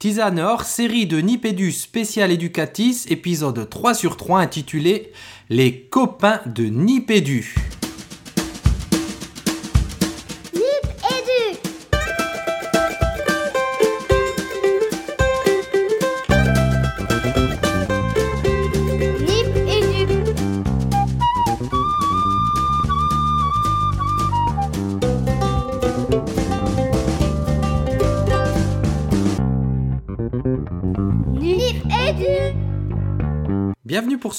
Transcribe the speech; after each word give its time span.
Tisane 0.00 0.40
hors 0.40 0.64
série 0.64 1.04
de 1.04 1.20
Nipédu 1.20 1.72
spécial 1.72 2.30
éducatis, 2.30 3.04
épisode 3.10 3.68
3 3.68 3.92
sur 3.92 4.16
3 4.16 4.40
intitulé 4.40 5.12
Les 5.50 5.82
copains 5.82 6.40
de 6.46 6.64
Nipédu. 6.64 7.54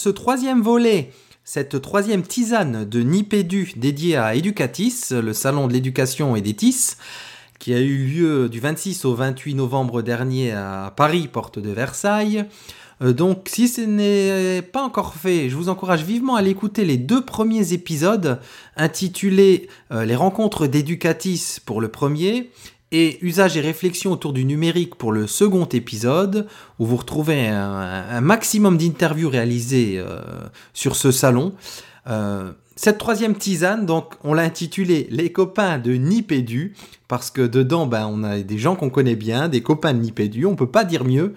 Ce 0.01 0.09
troisième 0.09 0.63
volet, 0.63 1.11
cette 1.43 1.79
troisième 1.79 2.23
tisane 2.23 2.85
de 2.85 3.01
Nipédu 3.01 3.73
dédiée 3.75 4.17
à 4.17 4.35
Educatis, 4.35 5.11
le 5.11 5.31
salon 5.31 5.67
de 5.67 5.73
l'éducation 5.73 6.35
et 6.35 6.41
des 6.41 6.55
TIS, 6.55 6.95
qui 7.59 7.71
a 7.75 7.79
eu 7.79 8.05
lieu 8.07 8.49
du 8.49 8.59
26 8.59 9.05
au 9.05 9.13
28 9.13 9.53
novembre 9.53 10.01
dernier 10.01 10.53
à 10.53 10.91
Paris, 10.97 11.27
porte 11.31 11.59
de 11.59 11.69
Versailles. 11.69 12.45
Euh, 13.03 13.13
donc 13.13 13.47
si 13.47 13.67
ce 13.67 13.81
n'est 13.81 14.63
pas 14.63 14.81
encore 14.81 15.13
fait, 15.13 15.49
je 15.49 15.55
vous 15.55 15.69
encourage 15.69 16.03
vivement 16.03 16.35
à 16.35 16.39
aller 16.39 16.49
écouter 16.49 16.83
les 16.83 16.97
deux 16.97 17.23
premiers 17.23 17.73
épisodes 17.73 18.39
intitulés 18.77 19.69
euh, 19.91 20.03
Les 20.03 20.15
rencontres 20.15 20.65
d'Educatis 20.65 21.57
pour 21.63 21.79
le 21.79 21.89
premier 21.89 22.49
et 22.91 23.23
Usage 23.25 23.57
et 23.57 23.61
réflexion 23.61 24.11
autour 24.11 24.33
du 24.33 24.45
numérique 24.45 24.95
pour 24.95 25.11
le 25.11 25.27
second 25.27 25.65
épisode, 25.65 26.47
où 26.79 26.85
vous 26.85 26.97
retrouvez 26.97 27.47
un, 27.47 28.21
maximum 28.21 28.77
d'interviews 28.77 29.29
réalisées 29.29 29.95
euh, 29.97 30.21
sur 30.73 30.95
ce 30.95 31.11
salon. 31.11 31.53
Euh, 32.07 32.51
cette 32.75 32.97
troisième 32.97 33.35
tisane, 33.35 33.85
donc, 33.85 34.15
on 34.23 34.33
l'a 34.33 34.43
intitulée 34.43 35.07
Les 35.11 35.31
copains 35.31 35.77
de 35.77 35.93
Nipédu, 35.93 36.73
parce 37.07 37.29
que 37.29 37.41
dedans, 37.41 37.85
ben, 37.85 38.07
on 38.11 38.23
a 38.23 38.39
des 38.39 38.57
gens 38.57 38.75
qu'on 38.75 38.89
connaît 38.89 39.15
bien, 39.15 39.49
des 39.49 39.61
copains 39.61 39.93
de 39.93 39.99
Nipédu, 39.99 40.45
on 40.45 40.55
peut 40.55 40.71
pas 40.71 40.83
dire 40.83 41.05
mieux. 41.05 41.33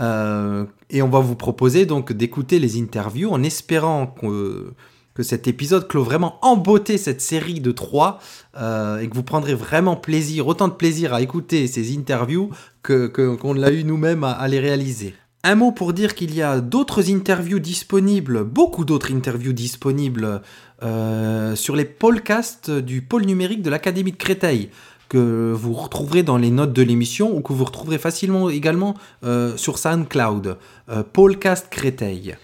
Euh, 0.00 0.64
et 0.88 1.02
on 1.02 1.08
va 1.08 1.20
vous 1.20 1.34
proposer 1.34 1.84
donc 1.84 2.12
d'écouter 2.12 2.58
les 2.58 2.80
interviews 2.80 3.30
en 3.30 3.42
espérant 3.42 4.06
que, 4.06 4.72
que 5.14 5.22
cet 5.22 5.48
épisode 5.48 5.88
clôt 5.88 6.04
vraiment 6.04 6.38
en 6.42 6.56
beauté 6.56 6.98
cette 6.98 7.20
série 7.20 7.60
de 7.60 7.72
trois 7.72 8.20
euh, 8.56 9.00
et 9.00 9.08
que 9.08 9.14
vous 9.14 9.22
prendrez 9.22 9.54
vraiment 9.54 9.96
plaisir, 9.96 10.46
autant 10.46 10.68
de 10.68 10.74
plaisir 10.74 11.14
à 11.14 11.20
écouter 11.20 11.66
ces 11.66 11.96
interviews 11.96 12.50
que 12.82 13.06
qu'on 13.06 13.54
l'a 13.54 13.72
eu 13.72 13.84
nous-mêmes 13.84 14.24
à, 14.24 14.46
les 14.48 14.60
réaliser. 14.60 15.14
Un 15.42 15.54
mot 15.54 15.72
pour 15.72 15.92
dire 15.92 16.14
qu'il 16.14 16.34
y 16.34 16.42
a 16.42 16.60
d'autres 16.60 17.10
interviews 17.10 17.58
disponibles, 17.58 18.44
beaucoup 18.44 18.84
d'autres 18.84 19.12
interviews 19.12 19.52
disponibles 19.52 20.42
euh, 20.82 21.56
sur 21.56 21.76
les 21.76 21.84
podcasts 21.84 22.70
du 22.70 23.02
pôle 23.02 23.24
numérique 23.24 23.62
de 23.62 23.70
l'Académie 23.70 24.12
de 24.12 24.16
Créteil 24.16 24.70
que 25.08 25.52
vous 25.52 25.72
retrouverez 25.72 26.22
dans 26.22 26.36
les 26.36 26.50
notes 26.50 26.72
de 26.72 26.82
l'émission 26.82 27.36
ou 27.36 27.40
que 27.40 27.52
vous 27.52 27.64
retrouverez 27.64 27.98
facilement 27.98 28.48
également 28.48 28.94
euh, 29.24 29.56
sur 29.56 29.78
SoundCloud, 29.78 30.56
Podcast 31.12 31.66
Créteil. 31.68 32.36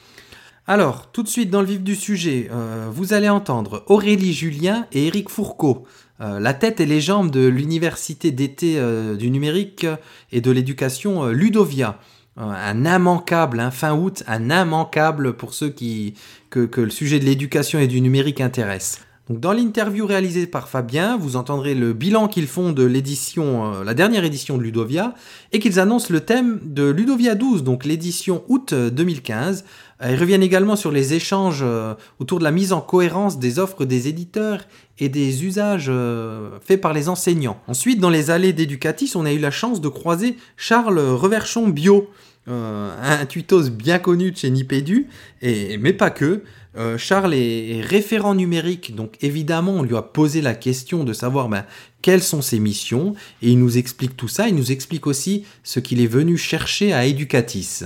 Alors, 0.69 1.13
tout 1.13 1.23
de 1.23 1.29
suite 1.29 1.51
dans 1.51 1.61
le 1.61 1.69
vif 1.69 1.83
du 1.83 1.95
sujet, 1.95 2.49
euh, 2.51 2.89
vous 2.91 3.13
allez 3.13 3.29
entendre 3.29 3.85
Aurélie 3.87 4.33
Julien 4.33 4.87
et 4.91 5.07
Éric 5.07 5.29
Fourcault, 5.29 5.85
euh, 6.21 6.41
la 6.41 6.55
tête 6.55 6.81
et 6.81 6.87
les 6.87 7.01
jambes 7.01 7.31
de 7.31 7.47
l'université 7.47 8.33
d'été 8.33 8.75
euh, 8.77 9.15
du 9.15 9.31
numérique 9.31 9.87
et 10.33 10.41
de 10.41 10.51
l'éducation 10.51 11.27
Ludovia. 11.27 12.01
Un 12.37 12.85
immanquable, 12.85 13.61
un 13.61 13.71
fin 13.71 13.95
août, 13.95 14.25
un 14.27 14.51
immanquable 14.51 15.37
pour 15.37 15.55
ceux 15.55 15.71
qui, 15.71 16.15
que, 16.51 16.67
que 16.67 16.83
le 16.83 16.91
sujet 16.91 17.19
de 17.19 17.25
l'éducation 17.25 17.79
et 17.79 17.87
du 17.87 18.01
numérique 18.03 18.43
intéresse. 18.43 19.06
Dans 19.29 19.53
l'interview 19.53 20.07
réalisée 20.07 20.47
par 20.47 20.69
Fabien, 20.69 21.17
vous 21.17 21.35
entendrez 21.35 21.75
le 21.75 21.93
bilan 21.93 22.29
qu'ils 22.29 22.47
font 22.47 22.71
de 22.71 22.85
l'édition, 22.85 23.75
euh, 23.75 23.83
la 23.83 23.93
dernière 23.93 24.23
édition 24.23 24.57
de 24.57 24.63
Ludovia, 24.63 25.15
et 25.51 25.59
qu'ils 25.59 25.81
annoncent 25.81 26.13
le 26.13 26.21
thème 26.21 26.61
de 26.63 26.89
Ludovia 26.89 27.35
12, 27.35 27.65
donc 27.65 27.85
l'édition 27.85 28.45
août 28.47 28.73
euh, 28.73 28.89
2015. 28.89 29.65
Euh, 30.03 30.13
Ils 30.13 30.21
reviennent 30.21 30.45
également 30.45 30.77
sur 30.77 30.93
les 30.93 31.15
échanges 31.15 31.63
euh, 31.63 31.95
autour 32.21 32.39
de 32.39 32.45
la 32.45 32.53
mise 32.53 32.73
en 32.73 32.81
cohérence 32.81 33.41
des 33.41 33.59
offres 33.59 33.85
des 33.85 34.07
éditeurs 34.07 34.61
et 34.99 35.09
des 35.09 35.45
usages 35.45 35.87
euh, 35.89 36.59
faits 36.65 36.81
par 36.81 36.93
les 36.93 37.09
enseignants. 37.09 37.61
Ensuite, 37.67 37.99
dans 37.99 38.11
les 38.11 38.31
allées 38.31 38.53
d'Educatis, 38.53 39.13
on 39.17 39.25
a 39.25 39.33
eu 39.33 39.39
la 39.39 39.51
chance 39.51 39.81
de 39.81 39.89
croiser 39.89 40.37
Charles 40.57 41.01
Reverchon 41.01 41.69
Bio, 41.69 42.09
euh, 42.49 42.91
un 43.03 43.27
tutos 43.27 43.71
bien 43.71 43.99
connu 43.99 44.31
de 44.31 44.37
chez 44.37 44.51
Nipédu, 44.51 45.09
et, 45.43 45.79
mais 45.79 45.93
pas 45.93 46.11
que. 46.11 46.43
Euh, 46.77 46.99
Charles 46.99 47.35
est, 47.35 47.81
référent 47.81 48.35
numérique, 48.35 48.95
donc 48.95 49.17
évidemment 49.23 49.73
on 49.73 49.83
lui 49.83 49.97
a 49.97 50.03
posé 50.03 50.43
la 50.43 50.55
question 50.55 51.05
de 51.05 51.15
savoir 51.15 51.49
ben, 51.49 51.65
quelles 52.03 52.23
sont 52.23 52.43
ses 52.43 52.59
missions, 52.59 53.15
et 53.41 53.51
il 53.51 53.59
nous 53.59 53.79
explique 53.79 54.17
tout 54.17 54.29
ça, 54.29 54.47
il 54.47 54.55
nous 54.55 54.73
explique 54.73 55.07
aussi 55.07 55.45
ce 55.65 55.81
qu'il 55.81 56.03
est 56.03 56.07
venu 56.07 56.37
chercher 56.37 56.93
à 56.93 57.07
Educatis. 57.07 57.85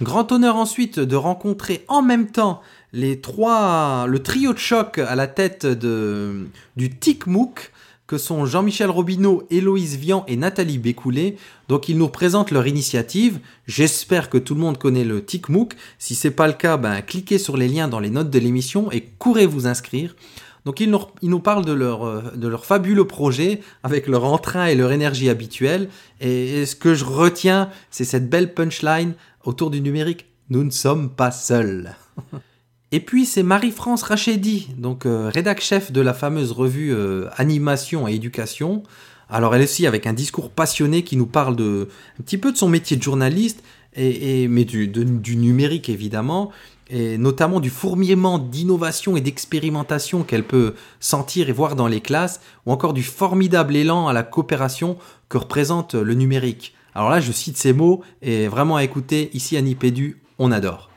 Grand 0.00 0.32
honneur 0.32 0.56
ensuite 0.56 0.98
de 0.98 1.16
rencontrer 1.16 1.84
en 1.86 2.02
même 2.02 2.30
temps 2.30 2.62
les 2.92 3.20
trois, 3.20 4.06
le 4.08 4.18
trio 4.20 4.52
de 4.52 4.58
choc 4.58 4.98
à 4.98 5.14
la 5.14 5.26
tête 5.26 5.66
de, 5.66 6.48
du 6.76 6.90
TICMOOC, 6.90 7.70
que 8.10 8.18
sont 8.18 8.44
Jean-Michel 8.44 8.90
Robineau, 8.90 9.46
Héloïse 9.50 9.96
Vian 9.96 10.24
et 10.26 10.34
Nathalie 10.34 10.78
Bécoulet. 10.78 11.36
Donc 11.68 11.88
ils 11.88 11.96
nous 11.96 12.08
présentent 12.08 12.50
leur 12.50 12.66
initiative. 12.66 13.38
J'espère 13.68 14.28
que 14.28 14.36
tout 14.36 14.56
le 14.56 14.60
monde 14.60 14.78
connaît 14.78 15.04
le 15.04 15.24
TICMOOC. 15.24 15.76
Si 16.00 16.16
c'est 16.16 16.32
pas 16.32 16.48
le 16.48 16.54
cas, 16.54 16.76
ben, 16.76 17.02
cliquez 17.02 17.38
sur 17.38 17.56
les 17.56 17.68
liens 17.68 17.86
dans 17.86 18.00
les 18.00 18.10
notes 18.10 18.28
de 18.28 18.38
l'émission 18.40 18.90
et 18.90 19.02
courez 19.20 19.46
vous 19.46 19.68
inscrire. 19.68 20.16
Donc 20.64 20.80
ils 20.80 20.90
nous, 20.90 21.38
parlent 21.38 21.64
de 21.64 21.72
leur, 21.72 22.04
euh, 22.04 22.32
de 22.34 22.48
leur 22.48 22.64
fabuleux 22.64 23.06
projet 23.06 23.60
avec 23.84 24.08
leur 24.08 24.24
entrain 24.24 24.66
et 24.66 24.74
leur 24.74 24.90
énergie 24.90 25.28
habituelle. 25.28 25.88
Et 26.20 26.66
ce 26.66 26.74
que 26.74 26.94
je 26.94 27.04
retiens, 27.04 27.70
c'est 27.92 28.02
cette 28.02 28.28
belle 28.28 28.54
punchline 28.54 29.14
autour 29.44 29.70
du 29.70 29.80
numérique. 29.80 30.26
Nous 30.48 30.64
ne 30.64 30.70
sommes 30.70 31.10
pas 31.10 31.30
seuls. 31.30 31.94
Et 32.92 32.98
puis 32.98 33.24
c'est 33.24 33.44
Marie-France 33.44 34.02
Rachedi, 34.02 34.68
donc 34.76 35.06
euh, 35.06 35.30
rédac 35.32 35.60
chef 35.60 35.92
de 35.92 36.00
la 36.00 36.12
fameuse 36.12 36.50
revue 36.50 36.92
euh, 36.92 37.28
Animation 37.36 38.08
et 38.08 38.14
Éducation. 38.14 38.82
Alors 39.28 39.54
elle 39.54 39.62
aussi 39.62 39.86
avec 39.86 40.08
un 40.08 40.12
discours 40.12 40.50
passionné 40.50 41.04
qui 41.04 41.16
nous 41.16 41.26
parle 41.26 41.54
de 41.54 41.88
un 42.18 42.22
petit 42.24 42.36
peu 42.36 42.50
de 42.50 42.56
son 42.56 42.68
métier 42.68 42.96
de 42.96 43.02
journaliste, 43.02 43.62
et, 43.94 44.42
et- 44.42 44.48
mais 44.48 44.64
du, 44.64 44.88
du 44.88 45.36
numérique 45.36 45.88
évidemment, 45.88 46.50
et 46.88 47.16
notamment 47.16 47.60
du 47.60 47.70
fourmillement 47.70 48.40
d'innovation 48.40 49.16
et 49.16 49.20
d'expérimentation 49.20 50.24
qu'elle 50.24 50.42
peut 50.44 50.74
sentir 50.98 51.48
et 51.48 51.52
voir 51.52 51.76
dans 51.76 51.86
les 51.86 52.00
classes, 52.00 52.40
ou 52.66 52.72
encore 52.72 52.92
du 52.92 53.04
formidable 53.04 53.76
élan 53.76 54.08
à 54.08 54.12
la 54.12 54.24
coopération 54.24 54.98
que 55.28 55.38
représente 55.38 55.94
le 55.94 56.14
numérique. 56.14 56.74
Alors 56.96 57.08
là 57.08 57.20
je 57.20 57.30
cite 57.30 57.56
ces 57.56 57.72
mots, 57.72 58.02
et 58.20 58.48
vraiment 58.48 58.74
à 58.74 58.82
écouter 58.82 59.30
ici 59.32 59.56
à 59.56 59.62
Nipédu, 59.62 60.20
on 60.40 60.50
adore. 60.50 60.89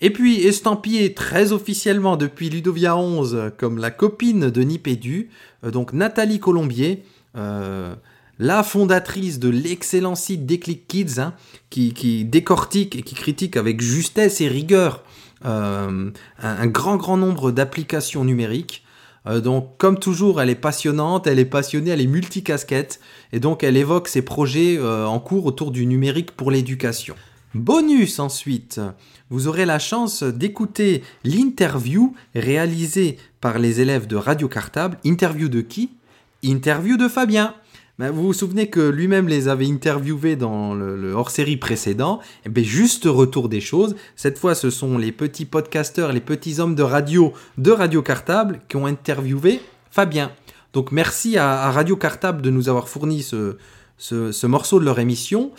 Et 0.00 0.10
puis, 0.10 0.46
estampillé 0.46 1.14
très 1.14 1.52
officiellement 1.52 2.16
depuis 2.16 2.50
Ludovia 2.50 2.96
11 2.96 3.52
comme 3.56 3.78
la 3.78 3.90
copine 3.90 4.50
de 4.50 4.62
Nipédu, 4.62 5.30
euh, 5.64 5.70
donc 5.70 5.92
Nathalie 5.92 6.38
Colombier, 6.38 7.02
euh, 7.36 7.94
la 8.38 8.62
fondatrice 8.62 9.38
de 9.38 9.48
l'excellent 9.48 10.14
site 10.14 10.44
Déclic 10.44 10.86
Kids, 10.86 11.18
hein, 11.18 11.32
qui, 11.70 12.24
décortique 12.24 12.94
et 12.94 13.02
qui 13.02 13.14
critique 13.14 13.56
avec 13.56 13.80
justesse 13.80 14.42
et 14.42 14.48
rigueur 14.48 15.04
euh, 15.46 16.10
un, 16.42 16.66
grand 16.66 16.96
grand 16.96 17.16
nombre 17.16 17.50
d'applications 17.50 18.24
numériques. 18.24 18.84
Euh, 19.26 19.40
donc, 19.40 19.78
comme 19.78 19.98
toujours, 19.98 20.42
elle 20.42 20.50
est 20.50 20.54
passionnante, 20.54 21.26
elle 21.26 21.38
est 21.38 21.46
passionnée, 21.46 21.90
elle 21.90 22.02
est 22.02 22.06
multicasquette, 22.06 23.00
et 23.32 23.40
donc 23.40 23.64
elle 23.64 23.78
évoque 23.78 24.08
ses 24.08 24.22
projets 24.22 24.78
en 24.80 25.18
cours 25.18 25.46
autour 25.46 25.70
du 25.70 25.86
numérique 25.86 26.32
pour 26.32 26.50
l'éducation. 26.50 27.16
Bonus 27.54 28.18
ensuite, 28.18 28.80
vous 29.30 29.48
aurez 29.48 29.64
la 29.64 29.78
chance 29.78 30.22
d'écouter 30.22 31.02
l'interview 31.24 32.14
réalisée 32.34 33.18
par 33.40 33.58
les 33.58 33.80
élèves 33.80 34.06
de 34.06 34.16
Radio 34.16 34.48
Cartable. 34.48 34.98
Interview 35.04 35.48
de 35.48 35.60
qui? 35.60 35.90
Interview 36.42 36.96
de 36.96 37.08
Fabien. 37.08 37.54
Ben, 37.98 38.10
vous 38.10 38.24
vous 38.24 38.32
souvenez 38.34 38.68
que 38.68 38.90
lui-même 38.90 39.26
les 39.26 39.48
avait 39.48 39.66
interviewés 39.66 40.36
dans 40.36 40.74
le, 40.74 41.12
hors-série 41.12 41.56
précédent. 41.56 42.20
Et 42.44 42.50
bien, 42.50 42.62
juste 42.62 43.04
retour 43.06 43.48
des 43.48 43.62
choses. 43.62 43.96
Cette 44.16 44.38
fois, 44.38 44.54
ce 44.54 44.68
sont 44.68 44.98
les 44.98 45.12
petits 45.12 45.46
podcasteurs, 45.46 46.12
les 46.12 46.20
petits 46.20 46.60
hommes 46.60 46.74
de 46.74 46.82
radio 46.82 47.32
de 47.56 47.70
Radio 47.70 48.02
Cartable 48.02 48.60
qui 48.68 48.76
ont 48.76 48.84
interviewé 48.84 49.62
Fabien. 49.90 50.30
Donc 50.74 50.92
merci 50.92 51.38
à, 51.38 51.70
Radio 51.70 51.96
Cartable 51.96 52.42
de 52.42 52.50
nous 52.50 52.68
avoir 52.68 52.86
fourni 52.86 53.22
ce 53.22 54.46
morceau 54.46 54.78
de 54.78 54.84
leur 54.84 54.98
émission. 54.98 55.52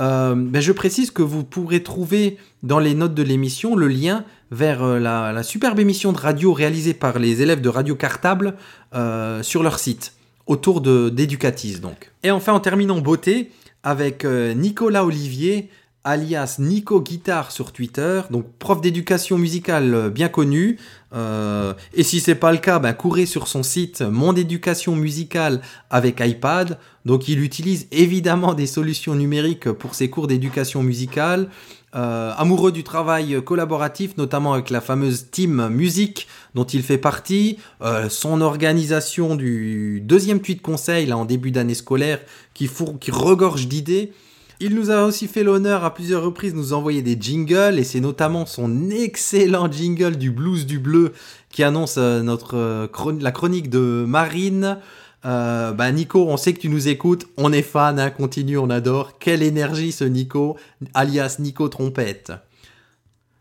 Euh, 0.00 0.34
ben, 0.36 0.60
je 0.60 0.72
précise 0.72 1.10
que 1.10 1.22
vous 1.22 1.44
pourrez 1.44 1.82
trouver 1.82 2.36
dans 2.62 2.78
les 2.78 2.94
notes 2.94 3.14
de 3.14 3.22
l'émission 3.22 3.76
le 3.76 3.88
lien 3.88 4.24
vers 4.50 4.82
euh, 4.82 4.98
la, 4.98 5.42
superbe 5.42 5.78
émission 5.78 6.12
de 6.12 6.18
radio 6.18 6.52
réalisée 6.52 6.94
par 6.94 7.18
les 7.18 7.42
élèves 7.42 7.60
de 7.60 7.68
Radio 7.68 7.94
Cartable 7.94 8.54
euh, 8.94 9.42
sur 9.42 9.62
leur 9.62 9.78
site, 9.78 10.14
autour 10.46 10.80
de- 10.80 11.08
d'Educatis 11.08 11.78
donc. 11.78 12.10
Et 12.22 12.30
enfin, 12.30 12.52
en 12.52 12.60
terminant 12.60 13.00
beauté, 13.00 13.50
avec 13.82 14.24
Nicolas 14.24 15.04
Olivier, 15.04 15.68
alias 16.04 16.56
Nico 16.58 17.00
Guitare 17.00 17.50
sur 17.50 17.72
Twitter, 17.72 18.20
donc 18.30 18.44
prof 18.58 18.80
d'éducation 18.80 19.38
musicale 19.38 19.94
euh, 19.94 20.10
bien 20.10 20.28
connu. 20.28 20.78
Euh, 21.14 21.72
et 21.94 22.02
si 22.02 22.20
c'est 22.20 22.34
pas 22.34 22.52
le 22.52 22.58
cas, 22.58 22.78
ben, 22.78 22.92
courez 22.92 23.26
sur 23.26 23.48
son 23.48 23.62
site 23.62 24.02
Mon 24.02 24.34
éducation 24.34 24.96
musicale 24.96 25.60
avec 25.90 26.20
iPad. 26.20 26.78
Donc 27.04 27.28
il 27.28 27.40
utilise 27.42 27.86
évidemment 27.90 28.54
des 28.54 28.66
solutions 28.66 29.14
numériques 29.14 29.70
pour 29.72 29.94
ses 29.94 30.10
cours 30.10 30.26
d'éducation 30.26 30.82
musicale. 30.82 31.48
Euh, 31.94 32.32
amoureux 32.36 32.72
du 32.72 32.82
travail 32.82 33.40
collaboratif, 33.44 34.16
notamment 34.16 34.52
avec 34.52 34.70
la 34.70 34.80
fameuse 34.80 35.30
team 35.30 35.68
musique 35.68 36.26
dont 36.56 36.64
il 36.64 36.82
fait 36.82 36.98
partie, 36.98 37.58
euh, 37.82 38.08
son 38.08 38.40
organisation 38.40 39.36
du 39.36 40.00
deuxième 40.02 40.40
tweet 40.40 40.60
conseil 40.60 41.06
là 41.06 41.16
en 41.16 41.24
début 41.24 41.52
d'année 41.52 41.74
scolaire 41.74 42.18
qui, 42.52 42.66
four- 42.66 42.98
qui 42.98 43.12
regorge 43.12 43.68
d'idées. 43.68 44.12
Il 44.60 44.76
nous 44.76 44.90
a 44.90 45.04
aussi 45.04 45.26
fait 45.26 45.42
l'honneur 45.42 45.84
à 45.84 45.92
plusieurs 45.92 46.22
reprises 46.22 46.52
de 46.52 46.58
nous 46.58 46.72
envoyer 46.72 47.02
des 47.02 47.16
jingles 47.20 47.76
et 47.78 47.84
c'est 47.84 48.00
notamment 48.00 48.46
son 48.46 48.88
excellent 48.90 49.70
jingle 49.70 50.16
du 50.16 50.30
blues 50.30 50.64
du 50.64 50.78
bleu 50.78 51.12
qui 51.50 51.64
annonce 51.64 51.96
euh, 51.98 52.22
notre 52.22 52.56
euh, 52.56 52.86
la 53.20 53.32
chronique 53.32 53.68
de 53.68 54.04
Marine. 54.06 54.78
Euh, 55.24 55.72
bah 55.72 55.90
Nico, 55.90 56.26
on 56.28 56.36
sait 56.36 56.52
que 56.52 56.60
tu 56.60 56.68
nous 56.68 56.86
écoutes, 56.86 57.26
on 57.36 57.52
est 57.52 57.62
fan, 57.62 57.98
hein, 57.98 58.10
continue, 58.10 58.56
on 58.56 58.70
adore. 58.70 59.18
Quelle 59.18 59.42
énergie 59.42 59.90
ce 59.90 60.04
Nico, 60.04 60.56
alias 60.92 61.36
Nico 61.40 61.68
Trompette. 61.68 62.32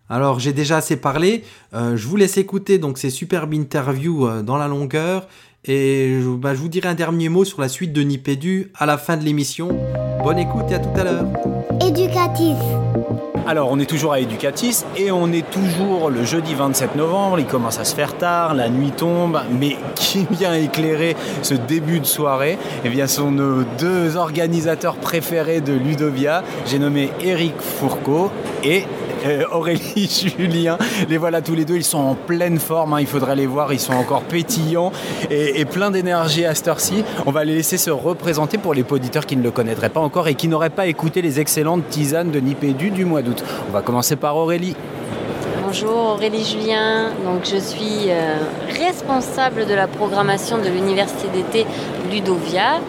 Alors 0.09 0.39
j'ai 0.39 0.54
déjà 0.54 0.77
assez 0.77 0.98
parlé, 0.98 1.44
je 1.74 2.07
vous 2.07 2.18
laisse 2.18 2.38
écouter 2.38 2.77
donc 2.77 2.98
ces 3.00 3.09
superbes 3.09 3.54
interviews 3.54 4.44
dans 4.44 4.57
la 4.57 4.68
longueur 4.68 5.27
et 5.65 6.19
je, 6.21 6.30
bah, 6.30 6.54
je 6.54 6.60
vous 6.60 6.69
dirai 6.69 6.89
un 6.89 6.95
dernier 6.95 7.30
mot 7.30 7.45
sur 7.45 7.62
la 7.62 7.69
suite 7.69 7.94
de 7.94 8.01
Nipédu 8.01 8.71
à 8.77 8.86
la 8.86 8.98
fin 8.98 9.18
de 9.18 9.24
l'émission. 9.24 9.69
Bonne 10.24 10.39
écoute 10.39 10.65
et 10.69 10.75
à 10.75 10.80
tout 10.80 11.00
à 11.00 11.04
l'heure. 11.04 11.25
Éducatif. 11.86 12.57
Alors, 13.45 13.69
on 13.71 13.80
est 13.80 13.86
toujours 13.86 14.13
à 14.13 14.21
Educatis 14.21 14.86
et 14.95 15.12
on 15.12 15.33
est 15.33 15.50
toujours 15.50 16.10
le 16.10 16.24
jeudi 16.24 16.54
27 16.54 16.95
novembre. 16.95 17.39
Il 17.39 17.45
commence 17.45 17.77
à 17.77 17.83
se 17.83 17.94
faire 17.94 18.18
tard, 18.18 18.54
la 18.54 18.69
nuit 18.69 18.92
tombe, 18.92 19.42
mais 19.51 19.75
qui 19.95 20.25
vient 20.31 20.54
éclairer 20.54 21.18
ce 21.42 21.54
début 21.54 22.00
de 22.00 22.06
soirée? 22.06 22.57
Eh 22.86 22.89
bien, 22.89 23.06
ce 23.06 23.18
sont 23.18 23.31
nos 23.31 23.63
deux 23.77 24.16
organisateurs 24.16 24.95
préférés 24.95 25.59
de 25.59 25.74
Ludovia. 25.74 26.44
J'ai 26.66 26.80
nommé 26.80 27.09
Eric 27.21 27.56
Fourcault 27.59 28.31
et 28.63 28.86
euh, 29.25 29.43
Aurélie 29.51 30.09
Julien. 30.37 30.77
Les 31.09 31.17
voilà 31.17 31.41
tous 31.41 31.55
les 31.55 31.65
deux, 31.65 31.75
ils 31.75 31.83
sont 31.83 31.99
en 31.99 32.15
pleine 32.15 32.59
forme, 32.59 32.93
hein, 32.93 33.01
il 33.01 33.07
faudrait 33.07 33.35
les 33.35 33.47
voir, 33.47 33.73
ils 33.73 33.79
sont 33.79 33.93
encore 33.93 34.21
pétillants 34.23 34.91
et, 35.29 35.59
et 35.59 35.65
plein 35.65 35.91
d'énergie 35.91 36.45
à 36.45 36.55
cette 36.55 36.67
heure-ci. 36.67 37.03
On 37.25 37.31
va 37.31 37.43
les 37.43 37.55
laisser 37.55 37.77
se 37.77 37.89
représenter 37.89 38.57
pour 38.57 38.73
les 38.73 38.83
auditeurs 38.89 39.25
qui 39.25 39.37
ne 39.37 39.43
le 39.43 39.51
connaîtraient 39.51 39.89
pas 39.89 39.99
encore 39.99 40.27
et 40.27 40.35
qui 40.35 40.47
n'auraient 40.47 40.69
pas 40.69 40.87
écouté 40.87 41.21
les 41.21 41.39
excellentes 41.39 41.87
tisanes 41.89 42.31
de 42.31 42.39
Nipédu 42.39 42.91
du 42.91 43.05
mois 43.05 43.21
d'août. 43.21 43.43
On 43.69 43.71
va 43.71 43.81
commencer 43.81 44.15
par 44.15 44.35
Aurélie. 44.37 44.75
Bonjour 45.65 45.95
Aurélie 45.95 46.45
Julien, 46.45 47.09
donc 47.25 47.45
je 47.45 47.57
suis 47.57 48.09
euh, 48.09 48.35
responsable 48.77 49.65
de 49.65 49.73
la 49.73 49.87
programmation 49.87 50.59
de 50.59 50.69
l'université 50.69 51.27
d'été 51.29 51.65
Ludovia. 52.11 52.79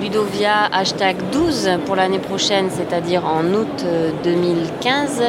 Ludovia 0.00 0.64
hashtag 0.72 1.16
12 1.30 1.78
pour 1.84 1.94
l'année 1.94 2.18
prochaine, 2.18 2.68
c'est-à-dire 2.70 3.26
en 3.26 3.44
août 3.52 3.84
euh, 3.84 4.10
2015, 4.24 5.22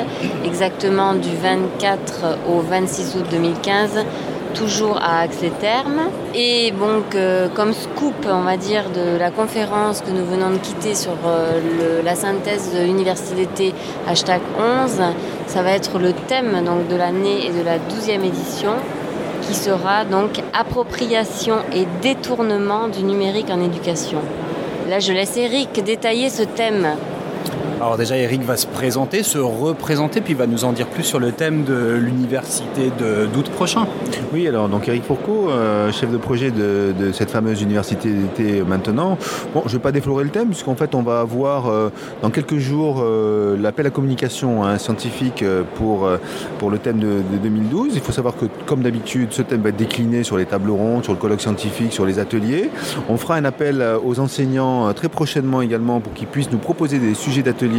exactement 0.46 1.14
du 1.14 1.30
24 1.36 2.38
au 2.50 2.62
26 2.62 3.18
août 3.18 3.26
2015, 3.30 4.06
toujours 4.54 4.98
à 5.02 5.20
Axe-les-Thermes. 5.22 6.04
Et 6.34 6.72
donc, 6.72 7.16
euh, 7.16 7.50
comme 7.54 7.74
scoop, 7.74 8.26
on 8.26 8.44
va 8.44 8.56
dire, 8.56 8.86
de 8.92 9.18
la 9.18 9.30
conférence 9.30 10.00
que 10.00 10.12
nous 10.12 10.26
venons 10.26 10.52
de 10.52 10.58
quitter 10.58 10.96
sur 10.96 11.18
euh, 11.26 12.02
la 12.02 12.16
synthèse 12.16 12.72
de 12.74 13.36
d'été 13.36 13.74
hashtag 14.08 14.40
11, 14.86 15.02
ça 15.48 15.64
va 15.64 15.72
être 15.72 16.00
le 16.00 16.14
thème 16.14 16.64
donc, 16.66 16.88
de 16.88 16.96
l'année 16.96 17.46
et 17.46 17.50
de 17.50 17.64
la 17.66 17.78
12e 17.78 18.24
édition 18.24 18.72
qui 19.42 19.54
sera 19.54 20.06
donc 20.06 20.42
appropriation 20.54 21.56
et 21.74 21.86
détournement 22.02 22.88
du 22.88 23.04
numérique 23.04 23.50
en 23.50 23.62
éducation. 23.62 24.20
Là, 24.92 25.00
je 25.00 25.14
laisse 25.14 25.38
Eric 25.38 25.82
détailler 25.86 26.30
ce 26.30 26.44
thème. 26.44 26.98
Alors 27.82 27.98
déjà, 27.98 28.16
Eric 28.16 28.44
va 28.44 28.58
se 28.58 28.68
présenter, 28.68 29.24
se 29.24 29.40
représenter, 29.40 30.22
puis 30.22 30.36
va 30.36 30.46
nous 30.46 30.66
en 30.66 30.72
dire 30.72 30.86
plus 30.86 31.02
sur 31.02 31.20
le 31.20 31.32
thème 31.32 31.64
de 31.64 31.96
l'université 31.96 32.92
d'août 33.34 33.50
prochain. 33.50 33.88
Oui, 34.32 34.48
alors 34.48 34.70
donc 34.70 34.88
Eric 34.88 35.04
Fourcault, 35.04 35.50
euh, 35.50 35.92
chef 35.92 36.12
de 36.12 36.18
projet 36.18 36.52
de, 36.52 36.94
cette 37.12 37.32
fameuse 37.32 37.64
université 37.64 38.12
d'été 38.12 38.62
maintenant. 38.62 39.18
Bon, 39.56 39.64
je 39.66 39.70
ne 39.70 39.78
vais 39.78 39.82
pas 39.82 39.92
déflorer 39.92 40.24
le 40.24 40.30
thème, 40.30 40.50
puisqu'en 40.50 40.76
fait 40.76 40.94
on 40.94 41.02
va 41.02 41.22
avoir 41.22 41.72
euh, 41.72 41.90
dans 42.22 42.30
quelques 42.30 42.60
jours 42.60 42.98
euh, 43.00 43.58
l'appel 43.58 43.88
à 43.88 43.90
communication 43.90 44.64
hein, 44.64 44.78
scientifique 44.78 45.42
euh, 45.42 45.64
pour, 45.74 46.08
le 46.70 46.78
thème 46.78 47.00
de, 47.00 47.24
de 47.34 47.38
2012. 47.42 47.94
Il 47.96 48.02
faut 48.02 48.12
savoir 48.12 48.36
que 48.36 48.46
comme 48.68 48.84
d'habitude, 48.84 49.30
ce 49.32 49.42
thème 49.42 49.62
va 49.62 49.70
être 49.70 49.76
décliné 49.76 50.24
sur 50.24 50.38
les 50.38 50.46
tables 50.46 50.70
rondes, 50.70 51.04
sur 51.04 51.14
le 51.14 51.20
colloque 51.20 51.42
scientifique, 51.42 51.94
sur 51.94 52.06
les 52.06 52.20
ateliers. 52.20 52.70
On 53.10 53.18
fera 53.18 53.38
un 53.38 53.46
appel 53.46 53.84
aux 54.06 54.20
enseignants 54.20 54.94
très 54.94 55.10
prochainement 55.10 55.64
également 55.64 56.00
pour 56.00 56.14
qu'ils 56.14 56.28
puissent 56.28 56.52
nous 56.52 56.60
proposer 56.60 57.00
des 57.00 57.16
sujets 57.16 57.42
d'atelier 57.42 57.71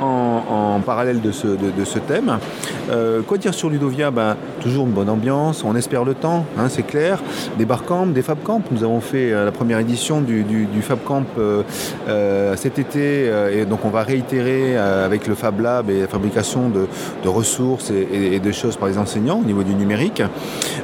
en, 0.00 0.80
parallèle 0.84 1.20
de 1.20 1.30
ce, 1.30 1.98
thème. 1.98 2.38
Euh, 2.90 3.22
quoi 3.22 3.38
dire 3.38 3.54
sur 3.54 3.70
Ludovia? 3.70 4.10
Ben, 4.10 4.36
Toujours 4.60 4.86
une 4.86 4.92
bonne 4.92 5.08
ambiance, 5.08 5.64
on 5.64 5.74
espère 5.74 6.04
le 6.04 6.14
temps, 6.14 6.44
hein, 6.58 6.68
c'est 6.68 6.82
clair. 6.82 7.20
Des 7.58 7.64
barcamps, 7.64 8.06
des 8.06 8.22
fabcamps. 8.22 8.62
Nous 8.70 8.84
avons 8.84 9.00
fait 9.00 9.32
euh, 9.32 9.44
la 9.44 9.52
première 9.52 9.78
édition 9.78 10.20
du, 10.20 10.44
fabcamp 10.82 11.24
euh, 11.38 12.56
cet 12.56 12.78
été 12.78 13.30
et 13.52 13.64
donc 13.64 13.84
on 13.84 13.88
va 13.88 14.02
réitérer 14.02 14.76
avec 14.76 15.26
le 15.26 15.34
Fab 15.34 15.60
Lab 15.60 15.90
et 15.90 16.00
la 16.00 16.08
fabrication 16.08 16.68
de, 16.68 16.86
ressources 17.28 17.90
et, 17.90 18.38
de 18.40 18.52
choses 18.52 18.76
par 18.76 18.88
les 18.88 18.98
enseignants 18.98 19.40
au 19.40 19.44
niveau 19.44 19.62
du 19.62 19.74
numérique. 19.74 20.22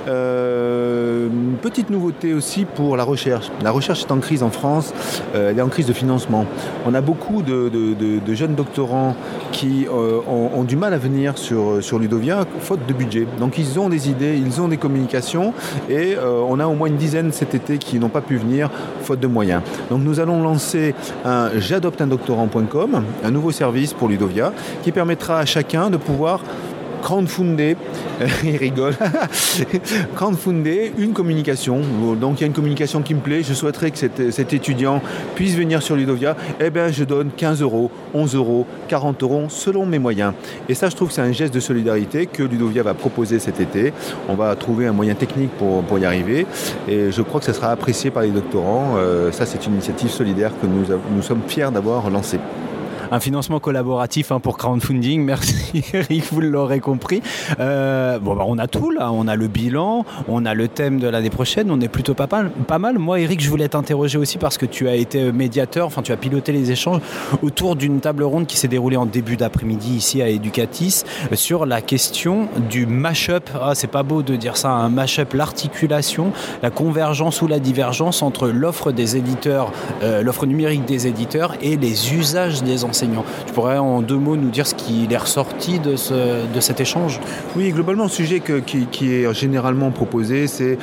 Une 0.07 1.57
petite 1.61 1.91
nouveauté 1.91 2.35
aussi 2.35 2.65
pour 2.65 2.97
la 2.97 3.05
recherche. 3.05 3.51
La 3.63 3.71
recherche 3.71 4.05
est 4.05 4.13
en 4.13 4.19
crise 4.19 4.43
en 4.43 4.51
France, 4.51 4.95
elle 5.35 5.59
est 5.59 5.63
en 5.63 5.69
crise 5.69 5.87
de 5.87 5.93
financement. 5.93 6.47
On 6.87 6.95
a 6.95 7.01
beaucoup 7.01 7.43
de 7.43 8.35
jeunes 8.39 8.55
doctorants 8.55 9.17
qui 9.51 9.87
euh, 9.87 10.21
ont, 10.29 10.63
du 10.63 10.77
mal 10.77 10.95
à 10.95 10.99
venir 10.99 11.37
sur, 11.37 11.83
sur 11.83 11.99
Ludovia 11.99 12.47
faute 12.61 12.87
de 12.87 12.93
budget. 12.93 13.27
Donc 13.41 13.59
ils 13.59 13.81
ont 13.81 13.89
des 13.89 14.09
idées, 14.09 14.37
ils 14.37 14.61
ont 14.61 14.69
des 14.69 14.77
communications 14.77 15.53
et 15.91 16.15
euh, 16.17 16.41
on 16.49 16.61
a 16.61 16.67
au 16.67 16.75
moins 16.75 16.87
une 16.87 16.97
dizaine 16.97 17.33
cet 17.33 17.55
été 17.55 17.79
qui 17.79 17.99
n'ont 17.99 18.09
pas 18.09 18.21
pu 18.21 18.37
venir 18.37 18.71
faute 19.03 19.19
de 19.19 19.27
moyens. 19.27 19.63
Donc 19.91 20.03
nous 20.03 20.21
allons 20.21 20.41
lancer 20.43 20.95
un 21.25 21.51
j'adopteundoctorant.com, 21.59 23.03
un 23.25 23.31
nouveau 23.31 23.51
service 23.51 23.93
pour 23.93 24.09
Ludovia 24.09 24.53
qui 24.85 24.93
permettra 24.93 25.41
à 25.41 25.45
chacun 25.45 25.91
de 25.91 25.97
pouvoir 25.97 26.41
crowdfunder, 27.03 27.77
il 28.45 28.57
rigole, 28.57 28.95
crowdfunder 30.15 30.93
une 30.99 31.13
communication. 31.13 31.81
Donc 32.21 32.39
il 32.39 32.41
y 32.43 32.45
a 32.45 32.47
une 32.47 32.53
communication 32.53 33.03
qui 33.03 33.15
me 33.15 33.21
plaît, 33.21 33.43
je 33.43 33.55
souhaiterais 33.55 33.91
que 33.91 33.99
cet, 33.99 34.53
étudiant 34.53 35.01
puisse 35.35 35.55
venir 35.55 35.83
sur 35.83 35.97
Ludovia, 35.97 36.37
eh 36.61 36.71
bien 36.71 36.89
je 36.89 37.05
donne 37.05 37.31
15 37.37 37.63
euros, 37.63 37.91
11 38.15 38.35
euros, 38.35 38.67
40 38.89 39.23
euros 39.23 39.47
selon 39.49 39.87
mes 39.87 39.99
moyens. 39.99 40.33
Et 40.69 40.75
ça 40.75 40.89
je 40.89 40.97
trouve 40.97 41.09
que 41.09 41.15
c'est 41.15 41.23
un 41.23 41.33
geste 41.33 41.55
de 41.55 41.61
solidarité 41.61 42.27
que 42.27 42.43
Ludovia 42.43 42.83
va 42.83 42.95
proposer 42.95 43.39
cet 43.39 43.61
été. 43.61 43.93
On 44.29 44.35
va 44.35 44.55
trouver 44.57 44.87
un 44.87 44.93
moyen 44.93 45.15
technique 45.15 45.51
pour, 45.59 45.99
y 45.99 46.05
arriver 46.05 46.47
et 46.87 47.11
je 47.11 47.23
crois 47.23 47.41
que 47.41 47.47
ça 47.47 47.53
sera 47.53 47.71
apprécié 47.71 48.11
par 48.11 48.23
les 48.23 48.31
doctorants. 48.31 48.95
Euh, 48.99 49.33
ça 49.33 49.47
c'est 49.47 49.67
une 49.67 49.75
initiative 49.75 50.11
solidaire 50.11 50.53
que 50.61 50.67
nous 50.67 51.23
sommes 51.23 51.43
fiers 51.47 51.71
d'avoir 51.73 52.09
lancée. 52.11 52.39
Un 53.11 53.21
financement 53.21 53.59
collaboratif 53.59 54.33
hein, 54.33 54.41
pour 54.41 54.59
crowdfunding, 54.59 55.23
merci 55.25 55.83
Eric, 55.95 56.25
vous 56.31 56.43
l'aurez 56.43 56.81
compris. 56.81 57.23
Euh, 57.59 58.19
bon, 58.19 58.35
bah, 58.35 58.45
on 58.47 58.59
a 58.59 58.67
tout 58.67 58.91
là, 58.91 59.11
on 59.13 59.27
a 59.29 59.35
le 59.35 59.49
bilan, 59.49 60.05
on 60.29 60.45
a 60.45 60.53
le 60.53 60.69
thème 60.69 60.99
de 60.99 61.09
l'année 61.09 61.31
prochaine, 61.31 61.71
on 61.71 61.81
est 61.81 61.89
plutôt 61.89 62.13
pas 62.13 62.29
mal, 62.31 62.51
pas 62.67 62.79
mal. 62.79 62.99
Moi 62.99 63.21
Eric, 63.21 63.41
je 63.41 63.49
voulais 63.49 63.69
t'interroger 63.69 64.19
aussi 64.19 64.37
parce 64.37 64.59
que 64.59 64.67
tu 64.67 64.89
as 64.89 64.95
été 64.95 65.33
médiateur, 65.33 65.87
enfin 65.87 66.03
tu 66.03 66.13
as 66.13 66.19
piloté 66.19 66.53
les 66.53 66.71
échanges 66.71 67.01
autour 67.43 67.77
d'une 67.77 68.01
table 68.01 68.25
ronde 68.25 68.47
qui 68.47 68.59
s'est 68.59 68.69
déroulée 68.69 68.99
en 68.99 69.07
début 69.07 69.37
d'après-midi 69.37 69.97
ici 69.97 70.21
à 70.21 70.29
Educatis 70.29 71.05
euh, 71.33 71.37
sur 71.37 71.65
la 71.65 71.81
question 71.81 72.49
du 72.69 72.85
mash-up. 72.85 73.49
Ah, 73.59 73.75
c'est 73.75 73.87
pas 73.87 74.03
beau 74.03 74.23
de 74.23 74.37
dire 74.37 74.59
ça, 74.59 74.71
un 74.71 74.91
mash-up, 74.91 75.33
l'articulation, 75.33 76.33
la 76.63 76.71
convergence 76.71 77.41
ou 77.41 77.47
la 77.47 77.59
divergence 77.59 78.21
entre 78.21 78.49
l'offre 78.49 78.93
des 78.93 79.17
éditeurs, 79.17 79.73
euh, 80.03 80.23
l'offre 80.23 80.45
numérique 80.45 80.85
des 80.85 81.07
éditeurs 81.07 81.55
et 81.63 81.77
les 81.77 82.15
usages 82.15 82.63
des 82.63 82.85
Tu 83.47 83.53
pourrais 83.53 83.79
en 83.79 84.03
deux 84.03 84.17
mots 84.17 84.37
nous 84.37 84.51
dire 84.51 84.67
ce 84.67 84.75
qu'il 84.75 85.13
est 85.13 85.17
ressorti 85.17 85.79
de, 85.79 85.97
ce, 85.97 86.47
de 86.53 86.61
cet 86.61 86.81
échange? 86.81 87.21
Oui, 87.57 87.71
globalement, 87.71 88.05
le 88.05 88.09
sujet 88.09 88.41
qui, 88.41 88.87
qui 88.87 89.13
est 89.13 89.35
généralement 89.35 89.91
proposé, 89.91 90.47
c'est 90.47 90.79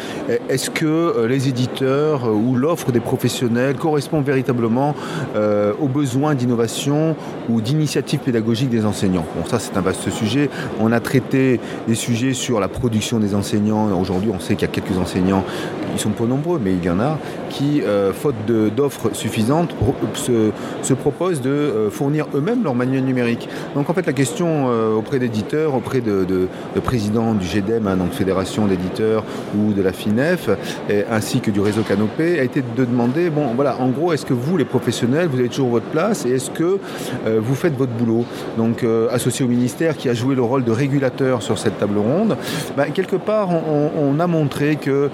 est-ce 0.49 0.69
que 0.69 0.85
euh, 0.85 1.27
les 1.27 1.47
éditeurs 1.47 2.25
euh, 2.25 2.31
ou 2.31 2.55
l'offre 2.55 2.91
des 2.91 2.99
professionnels 2.99 3.75
correspond 3.75 4.21
véritablement 4.21 4.95
euh, 5.35 5.73
aux 5.79 5.87
besoins 5.87 6.35
d'innovation 6.35 7.15
ou 7.49 7.61
d'initiative 7.61 8.19
pédagogique 8.19 8.69
des 8.69 8.85
enseignants? 8.85 9.25
Bon, 9.35 9.45
ça, 9.45 9.59
c'est 9.59 9.75
un 9.77 9.81
vaste 9.81 10.09
sujet. 10.09 10.49
On 10.79 10.91
a 10.91 10.99
traité 10.99 11.59
des 11.87 11.95
sujets 11.95 12.33
sur 12.33 12.59
la 12.59 12.67
production 12.67 13.19
des 13.19 13.35
enseignants. 13.35 13.89
Aujourd'hui, 13.99 14.31
on 14.33 14.39
sait 14.39 14.55
qu'il 14.55 14.67
y 14.67 14.71
a 14.71 14.73
quelques 14.73 14.97
enseignants 14.97 15.43
ils 15.95 15.99
sont 15.99 16.11
peu 16.11 16.25
nombreux, 16.25 16.59
mais 16.63 16.73
il 16.73 16.83
y 16.83 16.89
en 16.89 16.99
a, 16.99 17.17
qui, 17.49 17.81
euh, 17.81 18.11
faute 18.13 18.35
d'offres 18.75 19.09
suffisantes, 19.13 19.73
se, 20.13 20.51
se 20.81 20.93
proposent 20.93 21.41
de 21.41 21.49
euh, 21.49 21.89
fournir 21.89 22.27
eux-mêmes 22.35 22.63
leur 22.63 22.75
manuel 22.75 23.03
numérique. 23.03 23.47
Donc 23.75 23.89
en 23.89 23.93
fait, 23.93 24.05
la 24.05 24.13
question 24.13 24.67
euh, 24.69 24.93
auprès 24.93 25.19
d'éditeurs, 25.19 25.73
auprès 25.73 26.01
de, 26.01 26.25
de, 26.25 26.47
de 26.75 26.79
présidents 26.79 27.33
du 27.33 27.45
GEDEM, 27.45 27.87
hein, 27.87 27.95
donc 27.97 28.11
Fédération 28.11 28.65
d'éditeurs, 28.67 29.23
ou 29.57 29.73
de 29.73 29.81
la 29.81 29.93
FINEF, 29.93 30.49
et- 30.89 31.05
ainsi 31.09 31.39
que 31.39 31.49
du 31.51 31.61
réseau 31.61 31.81
Canopé, 31.81 32.39
a 32.39 32.43
été 32.43 32.61
de 32.61 32.85
demander, 32.85 33.29
bon 33.29 33.47
voilà, 33.55 33.77
en 33.79 33.89
gros, 33.89 34.11
est-ce 34.13 34.25
que 34.25 34.33
vous, 34.33 34.57
les 34.57 34.65
professionnels, 34.65 35.27
vous 35.27 35.39
avez 35.39 35.49
toujours 35.49 35.69
votre 35.69 35.85
place 35.87 36.25
et 36.25 36.31
est-ce 36.31 36.51
que 36.51 36.77
vous 37.25 37.55
faites 37.55 37.75
votre 37.77 37.91
boulot? 37.93 38.25
Donc 38.57 38.85
associé 39.11 39.45
au 39.45 39.47
ministère 39.47 39.95
qui 39.97 40.09
a 40.09 40.13
joué 40.13 40.35
le 40.35 40.41
rôle 40.41 40.63
de 40.63 40.71
régulateur 40.71 41.41
sur 41.41 41.57
cette 41.57 41.77
table 41.79 41.97
ronde, 41.97 42.37
ben, 42.75 42.85
quelque 42.93 43.15
part, 43.15 43.49
on, 43.49 44.19
a 44.19 44.27
montré 44.27 44.75
que, 44.77 45.09